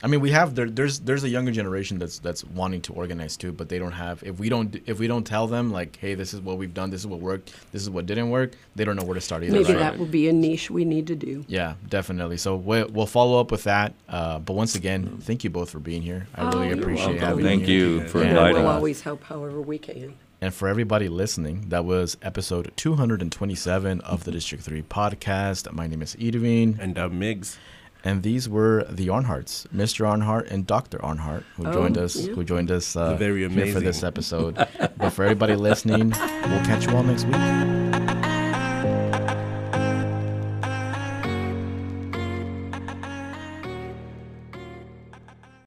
[0.02, 3.36] I mean, we have there, there's there's a younger generation that's that's wanting to organize
[3.38, 4.22] too, but they don't have.
[4.22, 6.90] If we don't if we don't tell them like, hey, this is what we've done,
[6.90, 9.44] this is what worked, this is what didn't work, they don't know where to start
[9.44, 9.52] either.
[9.52, 9.78] Maybe right?
[9.78, 11.44] that will be a niche we need to do.
[11.48, 12.36] Yeah, definitely.
[12.36, 13.94] So we'll, we'll follow up with that.
[14.08, 16.26] Uh, but once again, thank you both for being here.
[16.34, 17.26] I really Oh, you're appreciate welcome.
[17.26, 18.00] having Thank you.
[18.00, 18.30] you for Yeah.
[18.30, 18.76] inviting we'll us.
[18.76, 20.14] always help however we can.
[20.42, 25.72] And for everybody listening, that was episode 227 of the District 3 podcast.
[25.72, 27.56] My name is Edwin, And uh, Migs.
[28.04, 30.06] And these were the Arnharts, Mr.
[30.06, 30.98] Arnhart and Dr.
[30.98, 32.16] Arnhart, who Oh, joined us.
[32.16, 32.34] yeah.
[32.34, 34.54] Who joined us uh, very here for this episode.
[34.98, 37.83] but for everybody listening, we'll catch you all next week.